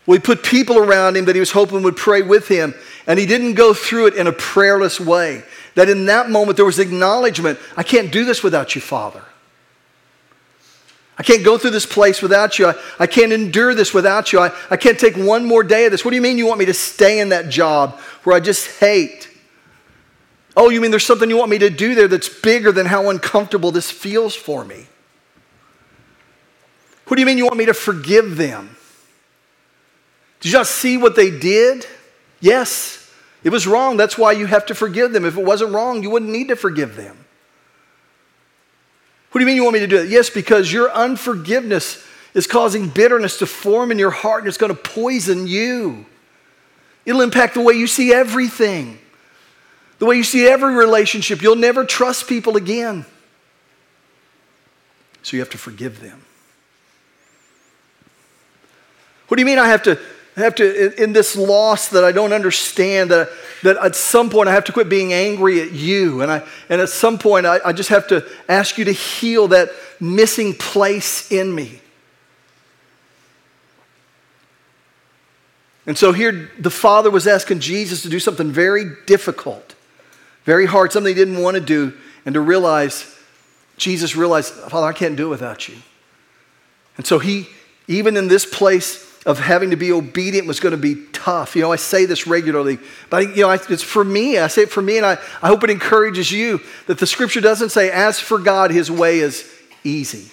We 0.04 0.18
put 0.18 0.42
people 0.42 0.78
around 0.78 1.16
him 1.16 1.26
that 1.26 1.36
he 1.36 1.38
was 1.38 1.52
hoping 1.52 1.84
would 1.84 1.96
pray 1.96 2.22
with 2.22 2.48
him, 2.48 2.74
and 3.06 3.20
he 3.20 3.24
didn't 3.24 3.54
go 3.54 3.72
through 3.72 4.08
it 4.08 4.14
in 4.14 4.26
a 4.26 4.32
prayerless 4.32 4.98
way. 4.98 5.44
That 5.76 5.88
in 5.88 6.06
that 6.06 6.28
moment 6.28 6.56
there 6.56 6.66
was 6.66 6.80
acknowledgement 6.80 7.60
I 7.76 7.84
can't 7.84 8.10
do 8.10 8.24
this 8.24 8.42
without 8.42 8.74
you, 8.74 8.80
Father. 8.80 9.22
I 11.16 11.22
can't 11.22 11.44
go 11.44 11.56
through 11.56 11.70
this 11.70 11.86
place 11.86 12.20
without 12.20 12.58
you. 12.58 12.66
I, 12.66 12.74
I 12.98 13.06
can't 13.06 13.32
endure 13.32 13.76
this 13.76 13.94
without 13.94 14.32
you. 14.32 14.40
I, 14.40 14.50
I 14.70 14.76
can't 14.76 14.98
take 14.98 15.14
one 15.14 15.44
more 15.44 15.62
day 15.62 15.84
of 15.84 15.92
this. 15.92 16.04
What 16.04 16.10
do 16.10 16.16
you 16.16 16.22
mean 16.22 16.36
you 16.36 16.48
want 16.48 16.58
me 16.58 16.66
to 16.66 16.74
stay 16.74 17.20
in 17.20 17.28
that 17.28 17.48
job 17.48 18.00
where 18.24 18.34
I 18.34 18.40
just 18.40 18.80
hate? 18.80 19.30
Oh, 20.56 20.68
you 20.68 20.80
mean 20.80 20.90
there's 20.90 21.06
something 21.06 21.30
you 21.30 21.36
want 21.36 21.52
me 21.52 21.58
to 21.58 21.70
do 21.70 21.94
there 21.94 22.08
that's 22.08 22.28
bigger 22.28 22.72
than 22.72 22.86
how 22.86 23.08
uncomfortable 23.08 23.70
this 23.70 23.88
feels 23.88 24.34
for 24.34 24.64
me? 24.64 24.88
What 27.06 27.16
do 27.16 27.20
you 27.20 27.26
mean 27.26 27.38
you 27.38 27.44
want 27.44 27.56
me 27.56 27.66
to 27.66 27.74
forgive 27.74 28.36
them? 28.36 28.76
Did 30.40 30.52
you 30.52 30.58
not 30.58 30.66
see 30.66 30.96
what 30.96 31.14
they 31.14 31.30
did? 31.30 31.86
Yes, 32.40 33.10
it 33.44 33.50
was 33.50 33.66
wrong. 33.66 33.96
That's 33.96 34.18
why 34.18 34.32
you 34.32 34.46
have 34.46 34.66
to 34.66 34.74
forgive 34.74 35.12
them. 35.12 35.24
If 35.24 35.36
it 35.36 35.44
wasn't 35.44 35.72
wrong, 35.72 36.02
you 36.02 36.10
wouldn't 36.10 36.30
need 36.30 36.48
to 36.48 36.56
forgive 36.56 36.96
them. 36.96 37.16
What 39.30 39.38
do 39.38 39.44
you 39.44 39.46
mean 39.46 39.56
you 39.56 39.62
want 39.62 39.74
me 39.74 39.80
to 39.80 39.86
do 39.86 39.98
it? 39.98 40.08
Yes, 40.10 40.30
because 40.30 40.72
your 40.72 40.90
unforgiveness 40.90 42.04
is 42.34 42.46
causing 42.46 42.88
bitterness 42.88 43.38
to 43.38 43.46
form 43.46 43.90
in 43.90 43.98
your 43.98 44.10
heart 44.10 44.40
and 44.40 44.48
it's 44.48 44.58
going 44.58 44.74
to 44.74 44.80
poison 44.80 45.46
you. 45.46 46.06
It'll 47.04 47.22
impact 47.22 47.54
the 47.54 47.60
way 47.60 47.74
you 47.74 47.86
see 47.86 48.12
everything, 48.12 48.98
the 49.98 50.06
way 50.06 50.16
you 50.16 50.24
see 50.24 50.46
every 50.46 50.74
relationship. 50.74 51.42
You'll 51.42 51.56
never 51.56 51.84
trust 51.84 52.28
people 52.28 52.56
again. 52.56 53.04
So 55.22 55.36
you 55.36 55.40
have 55.40 55.50
to 55.50 55.58
forgive 55.58 56.00
them. 56.00 56.24
What 59.32 59.36
do 59.36 59.40
you 59.40 59.46
mean 59.46 59.58
I 59.58 59.68
have 59.68 59.84
to 59.84 59.98
I 60.36 60.40
have 60.40 60.54
to, 60.56 61.02
in 61.02 61.14
this 61.14 61.36
loss 61.36 61.88
that 61.88 62.04
I 62.04 62.12
don't 62.12 62.34
understand, 62.34 63.10
that, 63.12 63.30
that 63.62 63.78
at 63.78 63.96
some 63.96 64.28
point 64.28 64.50
I 64.50 64.52
have 64.52 64.64
to 64.64 64.72
quit 64.72 64.90
being 64.90 65.14
angry 65.14 65.62
at 65.62 65.72
you. 65.72 66.20
And, 66.20 66.30
I, 66.30 66.46
and 66.68 66.82
at 66.82 66.90
some 66.90 67.18
point 67.18 67.46
I, 67.46 67.58
I 67.64 67.72
just 67.72 67.88
have 67.88 68.06
to 68.08 68.28
ask 68.46 68.76
you 68.76 68.84
to 68.84 68.92
heal 68.92 69.48
that 69.48 69.70
missing 69.98 70.52
place 70.52 71.32
in 71.32 71.54
me. 71.54 71.80
And 75.86 75.96
so 75.96 76.12
here 76.12 76.50
the 76.58 76.70
Father 76.70 77.10
was 77.10 77.26
asking 77.26 77.60
Jesus 77.60 78.02
to 78.02 78.10
do 78.10 78.20
something 78.20 78.52
very 78.52 78.84
difficult, 79.06 79.74
very 80.44 80.66
hard, 80.66 80.92
something 80.92 81.10
he 81.10 81.18
didn't 81.18 81.42
want 81.42 81.54
to 81.54 81.62
do, 81.62 81.94
and 82.26 82.34
to 82.34 82.40
realize, 82.42 83.18
Jesus 83.78 84.14
realized, 84.14 84.52
Father, 84.52 84.88
I 84.88 84.92
can't 84.92 85.16
do 85.16 85.28
it 85.28 85.30
without 85.30 85.70
you. 85.70 85.76
And 86.98 87.06
so 87.06 87.18
he, 87.18 87.48
even 87.88 88.18
in 88.18 88.28
this 88.28 88.44
place, 88.44 89.08
of 89.24 89.38
having 89.38 89.70
to 89.70 89.76
be 89.76 89.92
obedient 89.92 90.48
was 90.48 90.58
going 90.58 90.72
to 90.72 90.76
be 90.76 90.96
tough. 91.12 91.54
You 91.54 91.62
know, 91.62 91.72
I 91.72 91.76
say 91.76 92.06
this 92.06 92.26
regularly, 92.26 92.78
but 93.08 93.36
you 93.36 93.42
know, 93.42 93.50
it's 93.50 93.82
for 93.82 94.04
me. 94.04 94.38
I 94.38 94.48
say 94.48 94.62
it 94.62 94.70
for 94.70 94.82
me, 94.82 94.96
and 94.96 95.06
I, 95.06 95.12
I 95.40 95.48
hope 95.48 95.62
it 95.62 95.70
encourages 95.70 96.32
you 96.32 96.60
that 96.86 96.98
the 96.98 97.06
scripture 97.06 97.40
doesn't 97.40 97.70
say, 97.70 97.90
as 97.90 98.18
for 98.18 98.38
God, 98.38 98.70
his 98.70 98.90
way 98.90 99.20
is 99.20 99.48
easy. 99.84 100.30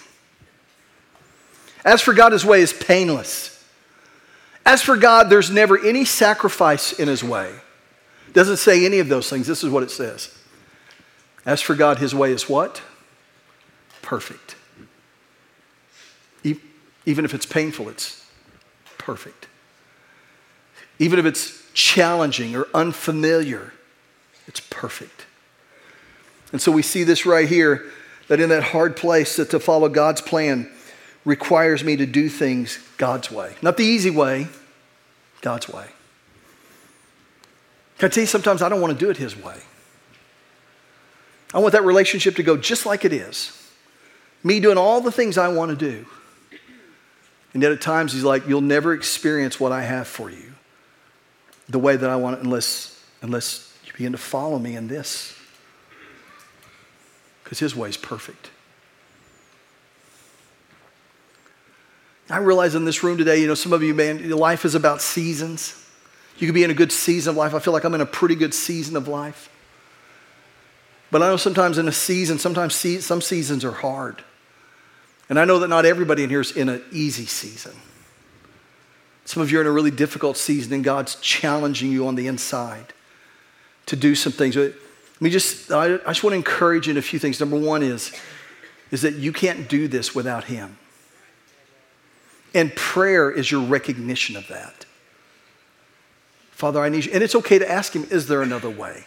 As 1.84 2.00
for 2.00 2.12
God, 2.12 2.32
his 2.32 2.44
way 2.44 2.60
is 2.60 2.72
painless. 2.72 3.56
As 4.66 4.82
for 4.82 4.96
God, 4.96 5.30
there's 5.30 5.50
never 5.50 5.78
any 5.78 6.04
sacrifice 6.04 6.92
in 6.92 7.08
his 7.08 7.24
way. 7.24 7.48
It 8.28 8.34
doesn't 8.34 8.58
say 8.58 8.84
any 8.84 8.98
of 8.98 9.08
those 9.08 9.30
things. 9.30 9.46
This 9.46 9.64
is 9.64 9.70
what 9.70 9.82
it 9.82 9.90
says. 9.90 10.36
As 11.46 11.60
for 11.60 11.74
God, 11.74 11.98
his 11.98 12.14
way 12.14 12.32
is 12.32 12.48
what? 12.48 12.82
Perfect. 14.02 14.56
Even 17.06 17.24
if 17.24 17.32
it's 17.32 17.46
painful, 17.46 17.88
it's 17.88 18.29
perfect. 19.00 19.48
Even 20.98 21.18
if 21.18 21.24
it's 21.24 21.64
challenging 21.72 22.54
or 22.54 22.66
unfamiliar, 22.74 23.72
it's 24.46 24.60
perfect. 24.60 25.26
And 26.52 26.60
so 26.60 26.70
we 26.70 26.82
see 26.82 27.04
this 27.04 27.24
right 27.24 27.48
here 27.48 27.86
that 28.28 28.38
in 28.38 28.50
that 28.50 28.62
hard 28.62 28.96
place 28.96 29.36
that 29.36 29.50
to 29.50 29.58
follow 29.58 29.88
God's 29.88 30.20
plan 30.20 30.70
requires 31.24 31.82
me 31.82 31.96
to 31.96 32.06
do 32.06 32.28
things 32.28 32.78
God's 32.96 33.30
way. 33.30 33.54
Not 33.62 33.76
the 33.76 33.84
easy 33.84 34.10
way, 34.10 34.48
God's 35.40 35.68
way. 35.68 35.86
Can 37.98 38.06
I 38.06 38.08
tell 38.10 38.22
you 38.22 38.26
sometimes 38.26 38.62
I 38.62 38.68
don't 38.68 38.80
want 38.80 38.92
to 38.92 38.98
do 38.98 39.10
it 39.10 39.16
His 39.16 39.36
way? 39.36 39.58
I 41.52 41.58
want 41.58 41.72
that 41.72 41.84
relationship 41.84 42.36
to 42.36 42.42
go 42.42 42.56
just 42.56 42.86
like 42.86 43.04
it 43.04 43.12
is. 43.12 43.56
Me 44.42 44.60
doing 44.60 44.78
all 44.78 45.00
the 45.00 45.12
things 45.12 45.36
I 45.36 45.48
want 45.48 45.70
to 45.70 45.76
do. 45.76 46.06
And 47.52 47.62
yet 47.62 47.72
at 47.72 47.80
times 47.80 48.12
he's 48.12 48.24
like, 48.24 48.46
You'll 48.46 48.60
never 48.60 48.92
experience 48.92 49.58
what 49.58 49.72
I 49.72 49.82
have 49.82 50.06
for 50.06 50.30
you 50.30 50.54
the 51.68 51.78
way 51.78 51.96
that 51.96 52.10
I 52.10 52.16
want 52.16 52.38
it 52.38 52.42
unless, 52.42 53.00
unless 53.22 53.72
you 53.86 53.92
begin 53.92 54.12
to 54.12 54.18
follow 54.18 54.58
me 54.58 54.74
in 54.74 54.88
this. 54.88 55.36
Because 57.44 57.58
his 57.58 57.74
way 57.76 57.88
is 57.88 57.96
perfect. 57.96 58.50
I 62.28 62.38
realize 62.38 62.76
in 62.76 62.84
this 62.84 63.02
room 63.02 63.18
today, 63.18 63.40
you 63.40 63.48
know, 63.48 63.54
some 63.54 63.72
of 63.72 63.82
you, 63.82 63.92
man, 63.92 64.30
life 64.30 64.64
is 64.64 64.76
about 64.76 65.02
seasons. 65.02 65.76
You 66.38 66.46
could 66.46 66.54
be 66.54 66.62
in 66.62 66.70
a 66.70 66.74
good 66.74 66.92
season 66.92 67.32
of 67.32 67.36
life. 67.36 67.54
I 67.54 67.58
feel 67.58 67.72
like 67.72 67.84
I'm 67.84 67.94
in 67.94 68.00
a 68.00 68.06
pretty 68.06 68.36
good 68.36 68.54
season 68.54 68.96
of 68.96 69.08
life. 69.08 69.50
But 71.10 71.22
I 71.22 71.28
know 71.28 71.36
sometimes 71.36 71.76
in 71.76 71.88
a 71.88 71.92
season, 71.92 72.38
sometimes 72.38 72.74
some 73.04 73.20
seasons 73.20 73.64
are 73.64 73.72
hard. 73.72 74.22
And 75.30 75.38
I 75.38 75.44
know 75.44 75.60
that 75.60 75.68
not 75.68 75.86
everybody 75.86 76.24
in 76.24 76.28
here 76.28 76.40
is 76.40 76.50
in 76.50 76.68
an 76.68 76.82
easy 76.90 77.24
season. 77.24 77.72
Some 79.24 79.42
of 79.42 79.52
you 79.52 79.58
are 79.58 79.60
in 79.60 79.68
a 79.68 79.70
really 79.70 79.92
difficult 79.92 80.36
season, 80.36 80.72
and 80.72 80.82
God's 80.82 81.14
challenging 81.20 81.92
you 81.92 82.08
on 82.08 82.16
the 82.16 82.26
inside 82.26 82.92
to 83.86 83.94
do 83.94 84.16
some 84.16 84.32
things. 84.32 84.56
Let 84.56 84.74
me 85.20 85.30
just, 85.30 85.70
I, 85.70 85.98
just 85.98 86.24
want 86.24 86.32
to 86.32 86.36
encourage 86.36 86.88
you 86.88 86.90
in 86.90 86.96
a 86.96 87.02
few 87.02 87.20
things. 87.20 87.38
Number 87.38 87.56
one 87.56 87.84
is, 87.84 88.12
is 88.90 89.02
that 89.02 89.14
you 89.14 89.32
can't 89.32 89.68
do 89.68 89.86
this 89.86 90.16
without 90.16 90.44
Him. 90.44 90.76
And 92.52 92.74
prayer 92.74 93.30
is 93.30 93.52
your 93.52 93.62
recognition 93.62 94.36
of 94.36 94.48
that. 94.48 94.84
Father, 96.50 96.80
I 96.80 96.88
need 96.88 97.04
you. 97.04 97.12
And 97.12 97.22
it's 97.22 97.36
okay 97.36 97.60
to 97.60 97.70
ask 97.70 97.94
Him, 97.94 98.04
is 98.10 98.26
there 98.26 98.42
another 98.42 98.68
way? 98.68 99.04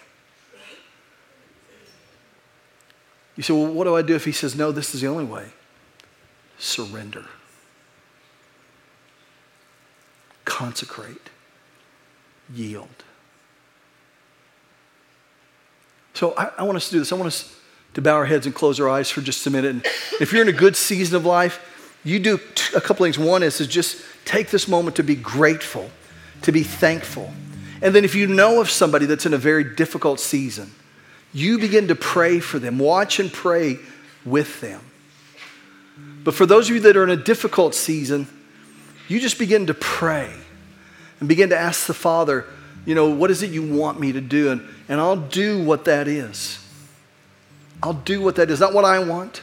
You 3.35 3.43
say, 3.43 3.51
well, 3.51 3.67
what 3.67 3.83
do 3.83 3.95
I 3.95 4.03
do 4.03 4.15
if 4.15 4.23
He 4.23 4.31
says, 4.31 4.55
no, 4.55 4.71
this 4.71 4.95
is 4.95 5.01
the 5.01 5.07
only 5.07 5.25
way? 5.25 5.47
Surrender, 6.63 7.25
consecrate, 10.45 11.29
yield. 12.53 12.87
So 16.13 16.33
I, 16.37 16.51
I, 16.59 16.63
want 16.63 16.77
us 16.77 16.85
to 16.85 16.91
do 16.93 16.99
this. 16.99 17.11
I 17.11 17.15
want 17.15 17.27
us 17.27 17.53
to 17.95 18.01
bow 18.01 18.15
our 18.15 18.25
heads 18.25 18.45
and 18.45 18.55
close 18.55 18.79
our 18.79 18.87
eyes 18.87 19.09
for 19.09 19.21
just 19.21 19.45
a 19.45 19.49
minute. 19.49 19.71
And 19.71 19.85
if 20.21 20.31
you're 20.31 20.41
in 20.41 20.47
a 20.47 20.57
good 20.57 20.75
season 20.75 21.17
of 21.17 21.25
life, 21.25 21.99
you 22.05 22.17
do 22.19 22.39
a 22.75 22.81
couple 22.81 23.05
things. 23.05 23.19
One 23.19 23.43
is 23.43 23.57
to 23.57 23.67
just 23.67 24.01
take 24.23 24.49
this 24.49 24.67
moment 24.67 24.95
to 24.97 25.03
be 25.03 25.15
grateful, 25.15 25.89
to 26.43 26.51
be 26.51 26.63
thankful. 26.63 27.33
And 27.81 27.93
then 27.93 28.05
if 28.05 28.15
you 28.15 28.27
know 28.27 28.61
of 28.61 28.69
somebody 28.69 29.05
that's 29.05 29.25
in 29.25 29.33
a 29.33 29.37
very 29.37 29.63
difficult 29.75 30.21
season, 30.21 30.71
you 31.33 31.59
begin 31.59 31.89
to 31.89 31.95
pray 31.95 32.39
for 32.39 32.57
them. 32.57 32.79
Watch 32.79 33.19
and 33.19 33.33
pray 33.33 33.79
with 34.23 34.61
them. 34.61 34.79
But 36.23 36.33
for 36.33 36.45
those 36.45 36.69
of 36.69 36.75
you 36.75 36.81
that 36.81 36.95
are 36.95 37.03
in 37.03 37.09
a 37.09 37.17
difficult 37.17 37.75
season, 37.75 38.27
you 39.07 39.19
just 39.19 39.37
begin 39.37 39.67
to 39.67 39.73
pray 39.73 40.33
and 41.19 41.29
begin 41.29 41.49
to 41.49 41.57
ask 41.57 41.87
the 41.87 41.93
Father, 41.93 42.45
you 42.85 42.95
know, 42.95 43.09
what 43.09 43.31
is 43.31 43.43
it 43.43 43.51
you 43.51 43.63
want 43.63 43.99
me 43.99 44.11
to 44.11 44.21
do? 44.21 44.51
And, 44.51 44.67
and 44.87 44.99
I'll 44.99 45.17
do 45.17 45.63
what 45.63 45.85
that 45.85 46.07
is. 46.07 46.59
I'll 47.81 47.93
do 47.93 48.21
what 48.21 48.35
that 48.35 48.49
is. 48.49 48.59
Not 48.59 48.73
what 48.73 48.85
I 48.85 48.99
want, 48.99 49.41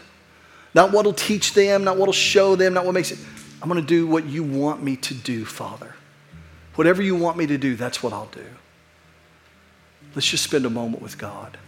not 0.74 0.92
what 0.92 1.04
will 1.04 1.12
teach 1.12 1.52
them, 1.52 1.84
not 1.84 1.96
what 1.96 2.06
will 2.06 2.12
show 2.12 2.56
them, 2.56 2.74
not 2.74 2.84
what 2.84 2.94
makes 2.94 3.10
it. 3.10 3.18
I'm 3.62 3.68
going 3.68 3.80
to 3.80 3.86
do 3.86 4.06
what 4.06 4.24
you 4.24 4.42
want 4.42 4.82
me 4.82 4.96
to 4.96 5.14
do, 5.14 5.44
Father. 5.44 5.94
Whatever 6.76 7.02
you 7.02 7.14
want 7.14 7.36
me 7.36 7.46
to 7.46 7.58
do, 7.58 7.76
that's 7.76 8.02
what 8.02 8.12
I'll 8.12 8.30
do. 8.32 8.46
Let's 10.14 10.26
just 10.26 10.44
spend 10.44 10.64
a 10.64 10.70
moment 10.70 11.02
with 11.02 11.18
God. 11.18 11.58